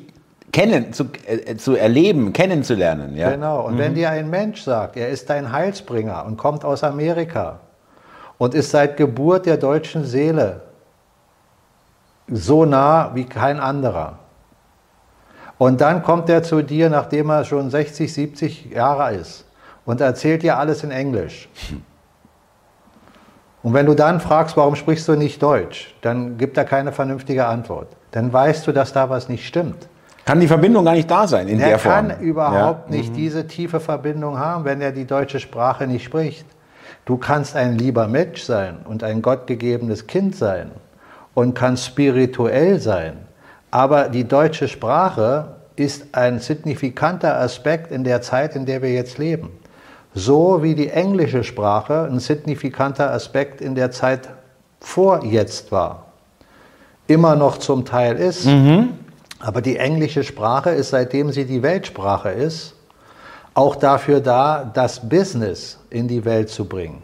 [0.51, 3.15] kennen, zu, äh, zu erleben, kennenzulernen.
[3.15, 3.31] Ja?
[3.31, 3.65] Genau.
[3.65, 3.79] Und mhm.
[3.79, 7.61] wenn dir ein Mensch sagt, er ist dein Heilsbringer und kommt aus Amerika
[8.37, 10.68] und ist seit Geburt der deutschen Seele
[12.31, 14.19] so nah wie kein anderer,
[15.59, 19.45] und dann kommt er zu dir, nachdem er schon 60, 70 Jahre ist
[19.85, 21.49] und erzählt dir alles in Englisch.
[23.61, 27.45] Und wenn du dann fragst, warum sprichst du nicht Deutsch, dann gibt er keine vernünftige
[27.45, 27.89] Antwort.
[28.11, 29.89] Dann weißt du, dass da was nicht stimmt.
[30.23, 32.09] Kann die Verbindung gar nicht da sein in er der Form?
[32.09, 32.95] Er kann überhaupt ja.
[32.95, 33.17] nicht mhm.
[33.17, 36.45] diese tiefe Verbindung haben, wenn er die deutsche Sprache nicht spricht.
[37.03, 40.71] Du kannst ein lieber Mensch sein und ein gottgegebenes Kind sein
[41.33, 43.17] und kannst spirituell sein.
[43.71, 49.17] Aber die deutsche Sprache ist ein signifikanter Aspekt in der Zeit, in der wir jetzt
[49.17, 49.51] leben.
[50.13, 54.29] So wie die englische Sprache ein signifikanter Aspekt in der Zeit
[54.79, 56.07] vor jetzt war.
[57.07, 58.45] Immer noch zum Teil ist.
[58.45, 58.89] Mhm.
[59.39, 62.75] Aber die englische Sprache ist, seitdem sie die Weltsprache ist,
[63.53, 67.01] auch dafür da, das Business in die Welt zu bringen.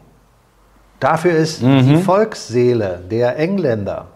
[0.99, 1.88] Dafür ist mhm.
[1.88, 4.07] die Volksseele der Engländer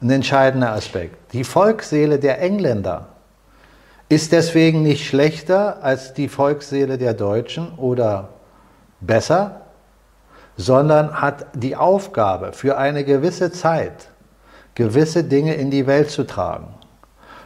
[0.00, 1.32] ein entscheidender Aspekt.
[1.32, 3.08] Die Volksseele der Engländer
[4.08, 8.28] ist deswegen nicht schlechter als die Volksseele der Deutschen oder
[9.00, 9.62] besser,
[10.56, 14.08] sondern hat die Aufgabe, für eine gewisse Zeit
[14.76, 16.68] gewisse Dinge in die Welt zu tragen.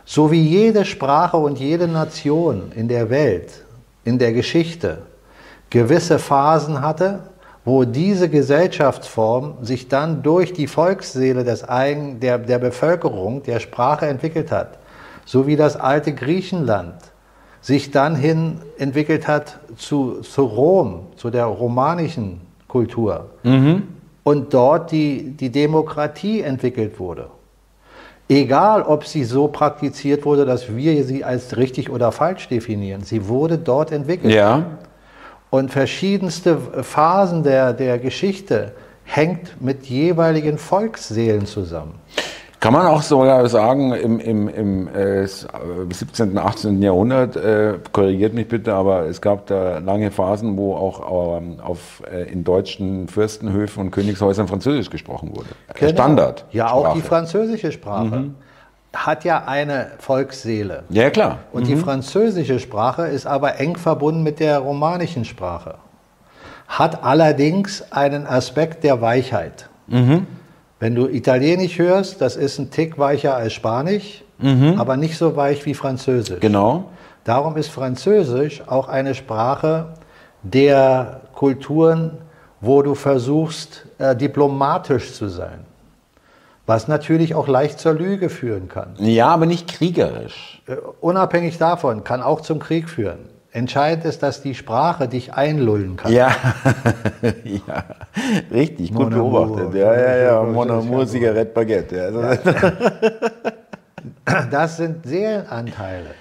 [0.04, 3.64] So wie jede Sprache und jede Nation in der Welt,
[4.04, 5.02] in der Geschichte,
[5.70, 7.20] gewisse Phasen hatte,
[7.64, 14.06] wo diese Gesellschaftsform sich dann durch die Volksseele des Eigen, der, der Bevölkerung, der Sprache
[14.06, 14.78] entwickelt hat.
[15.26, 16.94] So wie das alte Griechenland
[17.60, 23.26] sich dann hin entwickelt hat zu, zu Rom, zu der romanischen Kultur.
[23.42, 23.82] Mhm.
[24.22, 27.28] Und dort die, die Demokratie entwickelt wurde.
[28.28, 33.28] Egal, ob sie so praktiziert wurde, dass wir sie als richtig oder falsch definieren, sie
[33.28, 34.32] wurde dort entwickelt.
[34.32, 34.78] Ja
[35.50, 38.72] und verschiedenste Phasen der, der Geschichte
[39.04, 41.94] hängt mit jeweiligen Volksseelen zusammen.
[42.60, 46.82] Kann man auch sogar sagen, im, im, im äh, 17., 18.
[46.82, 52.02] Jahrhundert, äh, korrigiert mich bitte, aber es gab da lange Phasen, wo auch ähm, auf,
[52.12, 55.48] äh, in deutschen Fürstenhöfen und Königshäusern Französisch gesprochen wurde.
[55.74, 55.90] Genau.
[55.90, 56.44] Standard.
[56.50, 58.16] Ja, auch die französische Sprache.
[58.16, 58.34] Mhm
[58.92, 60.84] hat ja eine Volksseele.
[60.88, 61.38] Ja, klar.
[61.52, 61.68] Und mhm.
[61.68, 65.76] die französische Sprache ist aber eng verbunden mit der romanischen Sprache.
[66.66, 69.68] Hat allerdings einen Aspekt der Weichheit.
[69.86, 70.26] Mhm.
[70.78, 74.74] Wenn du Italienisch hörst, das ist ein Tick weicher als Spanisch, mhm.
[74.78, 76.40] aber nicht so weich wie Französisch.
[76.40, 76.86] Genau.
[77.24, 79.94] Darum ist Französisch auch eine Sprache
[80.42, 82.18] der Kulturen,
[82.60, 85.66] wo du versuchst, äh, diplomatisch zu sein.
[86.70, 88.94] Was natürlich auch leicht zur Lüge führen kann.
[88.98, 90.62] Ja, aber nicht kriegerisch.
[90.68, 93.18] Äh, unabhängig davon kann auch zum Krieg führen.
[93.50, 96.12] Entscheidend ist, dass die Sprache dich einlullen kann.
[96.12, 96.30] Ja,
[97.44, 97.84] ja.
[98.52, 99.74] richtig, gut beobachtet.
[99.74, 102.38] Ja, ja, ja, Mon Amour, Zigarette, Baguette.
[104.24, 104.44] Ja.
[104.52, 106.14] Das sind Seelenanteile.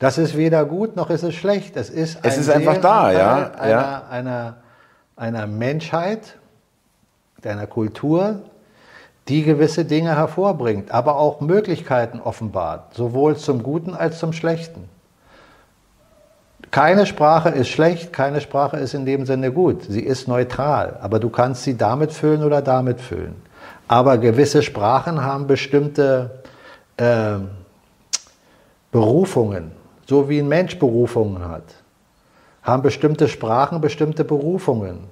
[0.00, 1.76] Das ist weder gut noch ist es schlecht.
[1.76, 3.52] Es ist, es ist einfach da, ja.
[3.52, 4.02] Einer, ja.
[4.10, 4.56] Einer,
[5.14, 6.38] einer Menschheit,
[7.44, 8.42] einer Kultur,
[9.30, 14.88] die gewisse Dinge hervorbringt, aber auch Möglichkeiten offenbart, sowohl zum Guten als zum Schlechten.
[16.72, 19.84] Keine Sprache ist schlecht, keine Sprache ist in dem Sinne gut.
[19.88, 23.36] Sie ist neutral, aber du kannst sie damit füllen oder damit füllen.
[23.88, 26.42] Aber gewisse Sprachen haben bestimmte
[26.96, 27.38] äh,
[28.92, 29.72] Berufungen,
[30.06, 31.64] so wie ein Mensch Berufungen hat.
[32.62, 35.04] Haben bestimmte Sprachen bestimmte Berufungen.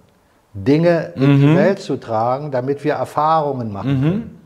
[0.64, 1.40] Dinge in mhm.
[1.40, 4.02] die Welt zu tragen, damit wir Erfahrungen machen mhm.
[4.02, 4.40] können.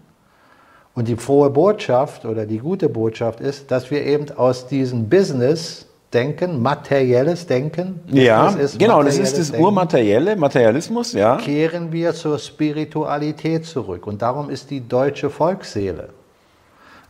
[0.94, 5.86] Und die frohe Botschaft oder die gute Botschaft ist, dass wir eben aus diesem Business
[6.12, 8.00] Denken, materielles Denken.
[8.08, 11.36] Ja, das genau, das ist das Denken, Urmaterielle, Materialismus, ja.
[11.36, 14.06] Kehren wir zur Spiritualität zurück.
[14.06, 16.10] Und darum ist die deutsche Volksseele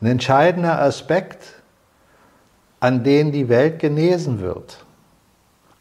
[0.01, 1.63] ein entscheidender Aspekt
[2.83, 4.85] an denen die Welt genesen wird.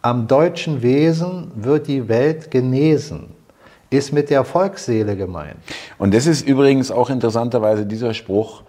[0.02, 3.36] Am deutschen Wesen wird die Welt genesen,
[3.92, 5.58] ist mit der Volksseele gemeint.
[6.00, 8.64] Und das ist übrigens auch interessanterweise dieser Spruch,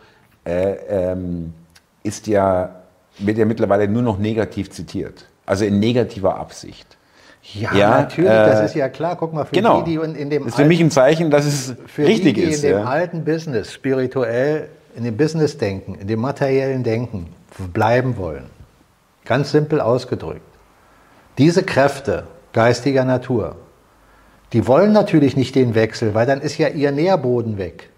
[0.44, 1.54] äh, ähm,
[2.02, 2.82] ist ja,
[3.18, 5.26] wird ja mittlerweile nur noch negativ zitiert.
[5.46, 6.98] Also in negativer Absicht.
[7.54, 9.16] Ja, ja natürlich, äh, das ist ja klar.
[9.16, 9.82] Guck mal, für genau.
[9.82, 12.42] die, die in dem Das ist für mich ein Zeichen, dass es richtig die, die
[12.42, 12.62] ist.
[12.62, 17.28] in dem alten Business, spirituell, in dem Business-Denken, in dem materiellen Denken
[17.72, 18.44] bleiben wollen.
[19.24, 20.51] Ganz simpel ausgedrückt.
[21.38, 23.56] Diese Kräfte geistiger Natur,
[24.52, 27.88] die wollen natürlich nicht den Wechsel, weil dann ist ja ihr Nährboden weg.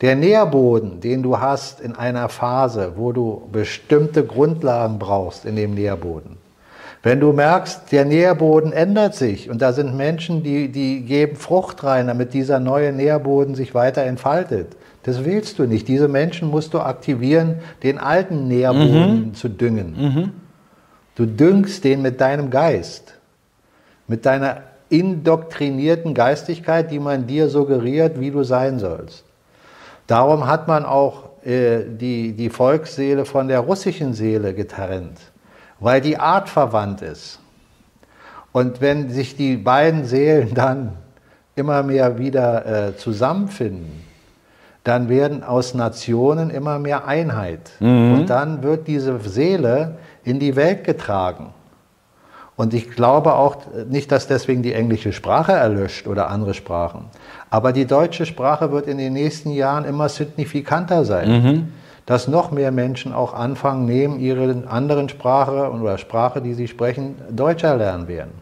[0.00, 5.74] Der Nährboden, den du hast in einer Phase, wo du bestimmte Grundlagen brauchst in dem
[5.74, 6.36] Nährboden.
[7.02, 11.84] Wenn du merkst, der Nährboden ändert sich und da sind Menschen, die, die geben Frucht
[11.84, 14.76] rein, damit dieser neue Nährboden sich weiter entfaltet.
[15.02, 15.86] Das willst du nicht.
[15.86, 19.34] Diese Menschen musst du aktivieren, den alten Nährboden mhm.
[19.34, 19.94] zu düngen.
[19.96, 20.32] Mhm.
[21.14, 23.14] Du düngst den mit deinem Geist,
[24.08, 29.24] mit deiner indoktrinierten Geistigkeit, die man dir suggeriert, wie du sein sollst.
[30.06, 35.18] Darum hat man auch äh, die, die Volksseele von der russischen Seele getrennt,
[35.80, 37.40] weil die Art verwandt ist.
[38.52, 40.92] Und wenn sich die beiden Seelen dann
[41.56, 44.04] immer mehr wieder äh, zusammenfinden,
[44.82, 47.70] dann werden aus Nationen immer mehr Einheit.
[47.80, 48.12] Mhm.
[48.12, 51.52] Und dann wird diese Seele in die Welt getragen.
[52.56, 53.56] Und ich glaube auch
[53.88, 57.06] nicht, dass deswegen die englische Sprache erlöscht oder andere Sprachen.
[57.50, 61.30] Aber die deutsche Sprache wird in den nächsten Jahren immer signifikanter sein.
[61.30, 61.72] Mhm.
[62.06, 67.16] Dass noch mehr Menschen auch anfangen, neben ihrer anderen Sprache oder Sprache, die sie sprechen,
[67.30, 68.32] Deutscher lernen werden.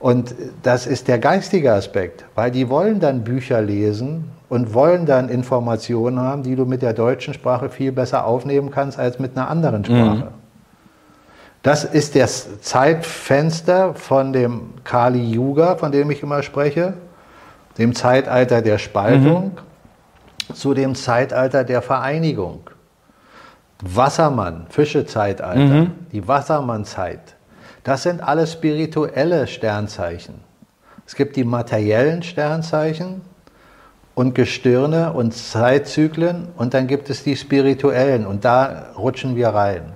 [0.00, 5.28] Und das ist der geistige Aspekt, weil die wollen dann Bücher lesen und wollen dann
[5.28, 9.48] Informationen haben, die du mit der deutschen Sprache viel besser aufnehmen kannst als mit einer
[9.48, 10.24] anderen Sprache.
[10.24, 10.39] Mhm.
[11.62, 16.94] Das ist das Zeitfenster von dem Kali Yuga, von dem ich immer spreche,
[17.76, 19.52] dem Zeitalter der Spaltung,
[20.48, 20.54] mhm.
[20.54, 22.70] zu dem Zeitalter der Vereinigung.
[23.82, 25.92] Wassermann, Fischezeitalter, mhm.
[26.12, 27.36] die Wassermannzeit.
[27.84, 30.40] Das sind alles spirituelle Sternzeichen.
[31.06, 33.22] Es gibt die materiellen Sternzeichen
[34.14, 39.92] und Gestirne und Zeitzyklen und dann gibt es die spirituellen und da rutschen wir rein.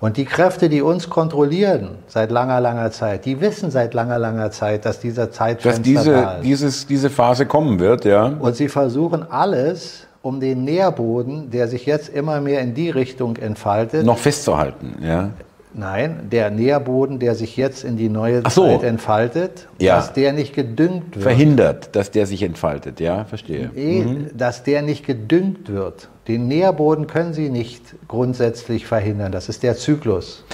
[0.00, 4.50] Und die Kräfte, die uns kontrollieren seit langer, langer Zeit, die wissen seit langer, langer
[4.52, 6.44] Zeit, dass dieser Zeitfenster dass diese, da ist.
[6.44, 8.26] Dieses, diese Phase kommen wird, ja.
[8.26, 13.36] Und sie versuchen alles, um den Nährboden, der sich jetzt immer mehr in die Richtung
[13.36, 15.30] entfaltet, noch festzuhalten, ja.
[15.74, 18.66] Nein, der Nährboden, der sich jetzt in die neue so.
[18.66, 19.96] Zeit entfaltet, ja.
[19.96, 21.22] dass der nicht gedüngt wird.
[21.22, 23.70] Verhindert, dass der sich entfaltet, ja, verstehe.
[23.74, 24.30] Nee, mhm.
[24.36, 26.08] dass der nicht gedüngt wird.
[26.28, 30.44] Den Nährboden können Sie nicht grundsätzlich verhindern, das ist der Zyklus.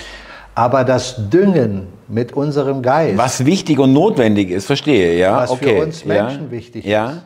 [0.54, 3.18] Aber das Düngen mit unserem Geist.
[3.18, 5.36] Was wichtig und notwendig ist, verstehe, ja.
[5.36, 5.76] Was okay.
[5.78, 6.50] für uns Menschen ja.
[6.52, 7.10] wichtig ja.
[7.10, 7.22] ist.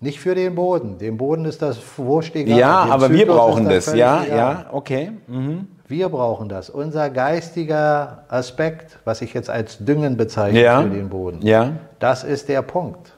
[0.00, 0.98] Nicht für den Boden.
[0.98, 5.12] Dem Boden ist das wurscht Ja, aber Zyklus wir brauchen das, ja, ja, okay.
[5.26, 5.68] Mhm.
[5.88, 6.68] Wir brauchen das.
[6.68, 10.82] Unser geistiger Aspekt, was ich jetzt als Düngen bezeichne ja.
[10.82, 11.72] für den Boden, ja.
[11.98, 13.17] das ist der Punkt.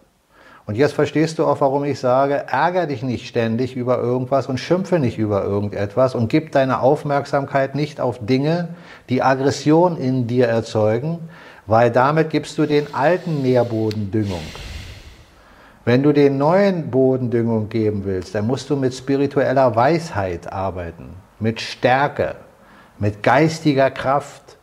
[0.66, 4.58] Und jetzt verstehst du auch, warum ich sage, ärger dich nicht ständig über irgendwas und
[4.58, 8.68] schimpfe nicht über irgendetwas und gib deine Aufmerksamkeit nicht auf Dinge,
[9.08, 11.18] die Aggression in dir erzeugen,
[11.66, 14.42] weil damit gibst du den alten Nährboden Düngung.
[15.84, 21.16] Wenn du den neuen Boden Düngung geben willst, dann musst du mit spiritueller Weisheit arbeiten,
[21.38, 22.36] mit Stärke,
[22.98, 24.58] mit geistiger Kraft,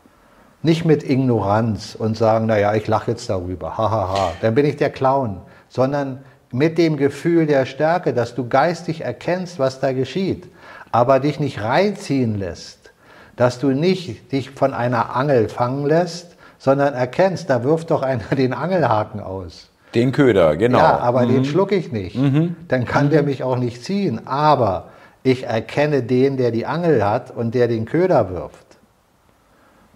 [0.61, 4.31] nicht mit Ignoranz und sagen, naja, ich lache jetzt darüber, hahaha, ha, ha.
[4.41, 9.59] dann bin ich der Clown, sondern mit dem Gefühl der Stärke, dass du geistig erkennst,
[9.59, 10.47] was da geschieht,
[10.91, 12.91] aber dich nicht reinziehen lässt,
[13.35, 18.23] dass du nicht dich von einer Angel fangen lässt, sondern erkennst, da wirft doch einer
[18.37, 19.69] den Angelhaken aus.
[19.95, 20.79] Den Köder, genau.
[20.79, 21.33] Ja, aber mhm.
[21.33, 22.15] den schlucke ich nicht.
[22.15, 22.55] Mhm.
[22.67, 23.09] Dann kann mhm.
[23.11, 24.27] der mich auch nicht ziehen.
[24.27, 24.89] Aber
[25.23, 28.65] ich erkenne den, der die Angel hat und der den Köder wirft.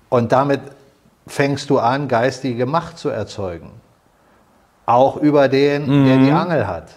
[0.10, 0.62] Und damit
[1.28, 3.72] fängst du an, geistige Macht zu erzeugen.
[4.92, 6.06] Auch über den, mhm.
[6.06, 6.90] der die Angel hat.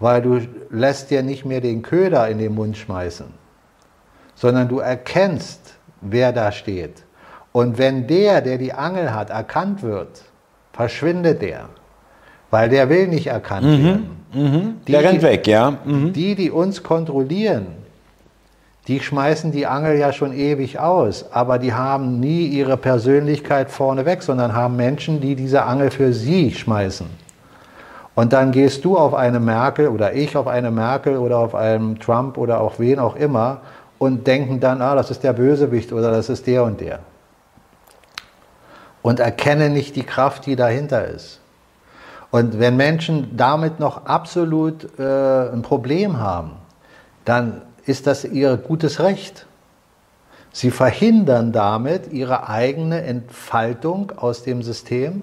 [0.00, 0.40] Weil du
[0.70, 3.26] lässt dir nicht mehr den Köder in den Mund schmeißen,
[4.34, 7.04] sondern du erkennst, wer da steht.
[7.52, 10.22] Und wenn der, der die Angel hat, erkannt wird,
[10.72, 11.68] verschwindet der.
[12.50, 13.84] Weil der will nicht erkannt mhm.
[13.84, 14.10] werden.
[14.32, 14.80] Mhm.
[14.86, 15.78] Die, der rennt weg, ja.
[15.84, 16.12] Mhm.
[16.14, 17.66] Die, die uns kontrollieren,
[18.86, 24.22] die schmeißen die Angel ja schon ewig aus, aber die haben nie ihre Persönlichkeit vorneweg,
[24.22, 27.06] sondern haben Menschen, die diese Angel für sie schmeißen.
[28.14, 31.98] Und dann gehst du auf eine Merkel oder ich auf eine Merkel oder auf einen
[31.98, 33.62] Trump oder auch wen auch immer
[33.98, 37.00] und denken dann, ah, das ist der Bösewicht oder das ist der und der.
[39.02, 41.40] Und erkennen nicht die Kraft, die dahinter ist.
[42.30, 46.52] Und wenn Menschen damit noch absolut äh, ein Problem haben,
[47.24, 49.46] dann ist das ihr gutes Recht.
[50.52, 55.22] Sie verhindern damit ihre eigene Entfaltung aus dem System,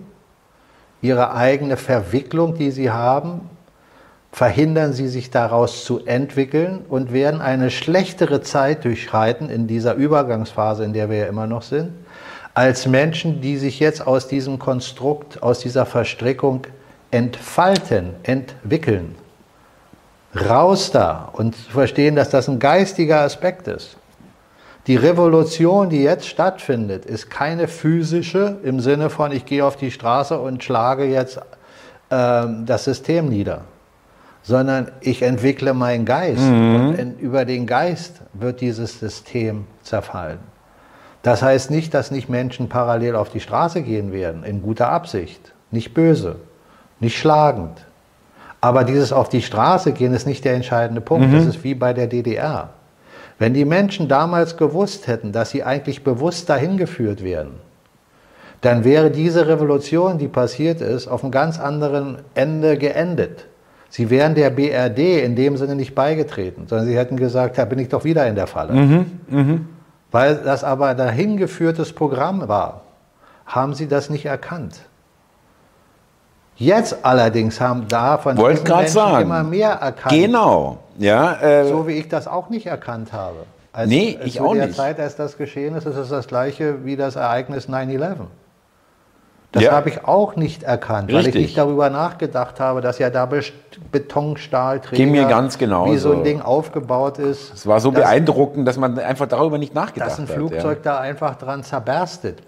[1.02, 3.50] ihre eigene Verwicklung, die sie haben,
[4.32, 10.84] verhindern sie sich daraus zu entwickeln und werden eine schlechtere Zeit durchschreiten in dieser Übergangsphase,
[10.84, 11.92] in der wir ja immer noch sind,
[12.54, 16.68] als Menschen, die sich jetzt aus diesem Konstrukt, aus dieser Verstrickung
[17.10, 19.16] entfalten, entwickeln.
[20.36, 23.98] Raus da und verstehen, dass das ein geistiger Aspekt ist.
[24.88, 29.92] Die Revolution, die jetzt stattfindet, ist keine physische im Sinne von, ich gehe auf die
[29.92, 31.38] Straße und schlage jetzt
[32.10, 33.62] äh, das System nieder
[34.44, 36.42] sondern ich entwickle meinen Geist.
[36.42, 36.76] Mhm.
[36.76, 40.40] Und über den Geist wird dieses System zerfallen.
[41.22, 45.54] Das heißt nicht, dass nicht Menschen parallel auf die Straße gehen werden, in guter Absicht,
[45.70, 46.38] nicht böse,
[47.00, 47.86] nicht schlagend.
[48.62, 51.28] Aber dieses auf die Straße gehen ist nicht der entscheidende Punkt.
[51.28, 51.34] Mhm.
[51.34, 52.70] Das ist wie bei der DDR.
[53.40, 57.54] Wenn die Menschen damals gewusst hätten, dass sie eigentlich bewusst dahin geführt werden,
[58.62, 63.48] dann wäre diese Revolution, die passiert ist, auf einem ganz anderen Ende geendet.
[63.90, 67.80] Sie wären der BRD in dem Sinne nicht beigetreten, sondern sie hätten gesagt, da bin
[67.80, 68.74] ich doch wieder in der Falle.
[68.74, 69.60] Mhm, mh.
[70.12, 72.84] Weil das aber ein dahingeführtes Programm war,
[73.48, 74.82] haben sie das nicht erkannt.
[76.56, 79.24] Jetzt allerdings haben da von diesen Menschen sagen.
[79.24, 80.14] immer mehr erkannt.
[80.14, 81.42] Genau, ja.
[81.42, 83.46] Äh, so wie ich das auch nicht erkannt habe.
[83.74, 84.62] Als, nee, ich auch nicht.
[84.64, 88.18] In der Zeit, als das geschehen ist, ist es das gleiche wie das Ereignis 9-11.
[89.54, 89.72] Das ja.
[89.74, 91.26] habe ich auch nicht erkannt, Richtig.
[91.26, 93.28] weil ich nicht darüber nachgedacht habe, dass ja da
[93.92, 97.54] Betonstahlträger, mir ganz genau wie so ein Ding aufgebaut ist.
[97.54, 100.20] Es war so dass, beeindruckend, dass man einfach darüber nicht nachgedacht hat.
[100.20, 100.94] Dass ein Flugzeug hat, ja.
[100.94, 102.40] da einfach dran zerberstet.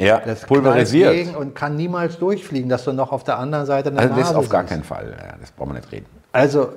[0.00, 1.36] Ja, das pulverisiert.
[1.36, 4.36] und kann niemals durchfliegen, dass du noch auf der anderen Seite eine also das ist
[4.36, 6.06] auf gar keinen Fall, ja, das brauchen wir nicht reden.
[6.32, 6.70] Also,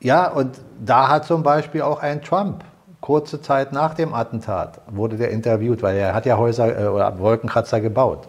[0.00, 2.64] ja, und da hat zum Beispiel auch ein Trump
[3.00, 7.18] kurze Zeit nach dem Attentat wurde der interviewt, weil er hat ja Häuser äh, oder
[7.18, 8.26] Wolkenkratzer gebaut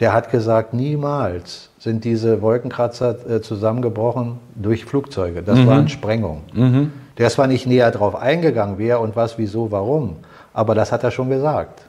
[0.00, 5.42] der hat gesagt, niemals sind diese Wolkenkratzer äh, zusammengebrochen durch Flugzeuge.
[5.42, 5.66] Das mhm.
[5.66, 6.42] waren Sprengungen.
[6.52, 6.92] Mhm.
[7.16, 10.16] Der ist zwar nicht näher darauf eingegangen, wer und was, wieso, warum,
[10.54, 11.82] aber das hat er schon gesagt.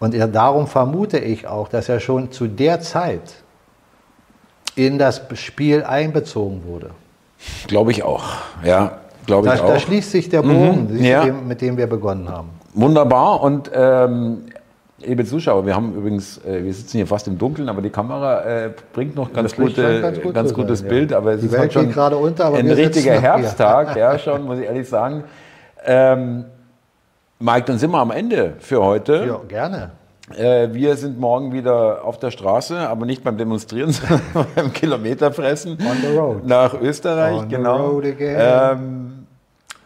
[0.00, 3.34] Und er, darum vermute ich auch, dass er schon zu der Zeit
[4.74, 6.90] in das Spiel einbezogen wurde.
[7.66, 8.24] Glaube ich auch,
[8.64, 8.98] ja.
[9.26, 9.68] Glaube ich auch.
[9.68, 11.24] Da schließt sich der Bogen, mhm, ja.
[11.26, 12.48] mit dem wir begonnen haben.
[12.74, 13.42] Wunderbar.
[13.42, 14.44] Und ähm,
[15.00, 18.42] Liebe Zuschauer, wir haben übrigens, äh, wir sitzen hier fast im Dunkeln, aber die Kamera
[18.44, 21.12] äh, bringt noch ganz, gute, ganz, gut ganz gutes sein, Bild.
[21.12, 24.58] Aber es die ist Welt schon gerade unter, aber ein richtiger Herbsttag, ja schon, muss
[24.58, 25.22] ich ehrlich sagen.
[25.84, 26.46] Ähm,
[27.40, 29.24] Mike, dann sind wir am Ende für heute.
[29.26, 29.92] Ja, gerne.
[30.36, 35.78] Äh, wir sind morgen wieder auf der Straße, aber nicht beim Demonstrieren, sondern beim Kilometerfressen.
[35.80, 36.46] On the road.
[36.46, 37.76] Nach Österreich, On genau.
[37.76, 38.36] The road again.
[38.40, 39.26] Ähm,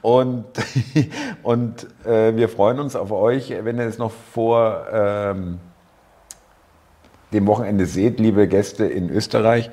[0.00, 0.46] und,
[1.42, 5.58] und äh, wir freuen uns auf euch, wenn ihr es noch vor ähm,
[7.32, 9.70] dem Wochenende seht, liebe Gäste in Österreich.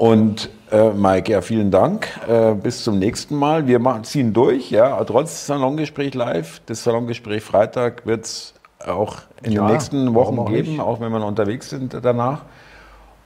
[0.00, 2.08] Und äh, Mike, ja, vielen Dank.
[2.26, 3.66] Äh, bis zum nächsten Mal.
[3.66, 6.62] Wir machen, ziehen durch, ja, trotz Salongespräch live.
[6.64, 10.80] Das Salongespräch Freitag wird es auch in ja, den nächsten Wochen geben, nicht.
[10.80, 12.46] auch wenn wir noch unterwegs sind danach.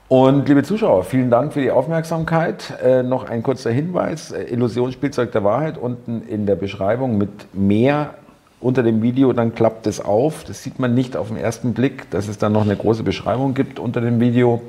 [0.08, 2.74] Und liebe Zuschauer, vielen Dank für die Aufmerksamkeit.
[2.82, 8.14] Äh, noch ein kurzer Hinweis: äh, Illusionsspielzeug der Wahrheit unten in der Beschreibung mit mehr
[8.60, 10.42] unter dem Video, dann klappt es auf.
[10.42, 13.54] Das sieht man nicht auf den ersten Blick, dass es dann noch eine große Beschreibung
[13.54, 14.60] gibt unter dem Video.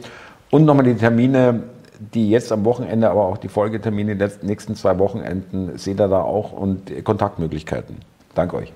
[0.52, 1.64] Und nochmal die Termine,
[2.00, 6.22] die jetzt am Wochenende, aber auch die Folgetermine der nächsten zwei Wochenenden, seht ihr da
[6.22, 7.98] auch und Kontaktmöglichkeiten.
[8.34, 8.74] Danke euch.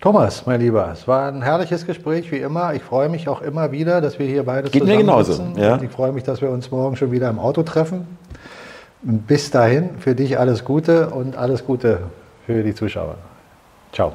[0.00, 2.72] Thomas, mein Lieber, es war ein herrliches Gespräch, wie immer.
[2.72, 5.42] Ich freue mich auch immer wieder, dass wir hier beide Geht mir genauso.
[5.56, 5.80] Ja.
[5.82, 8.06] Ich freue mich, dass wir uns morgen schon wieder im Auto treffen.
[9.02, 12.02] Bis dahin, für dich alles Gute und alles Gute
[12.46, 13.16] für die Zuschauer.
[13.92, 14.12] Ciao.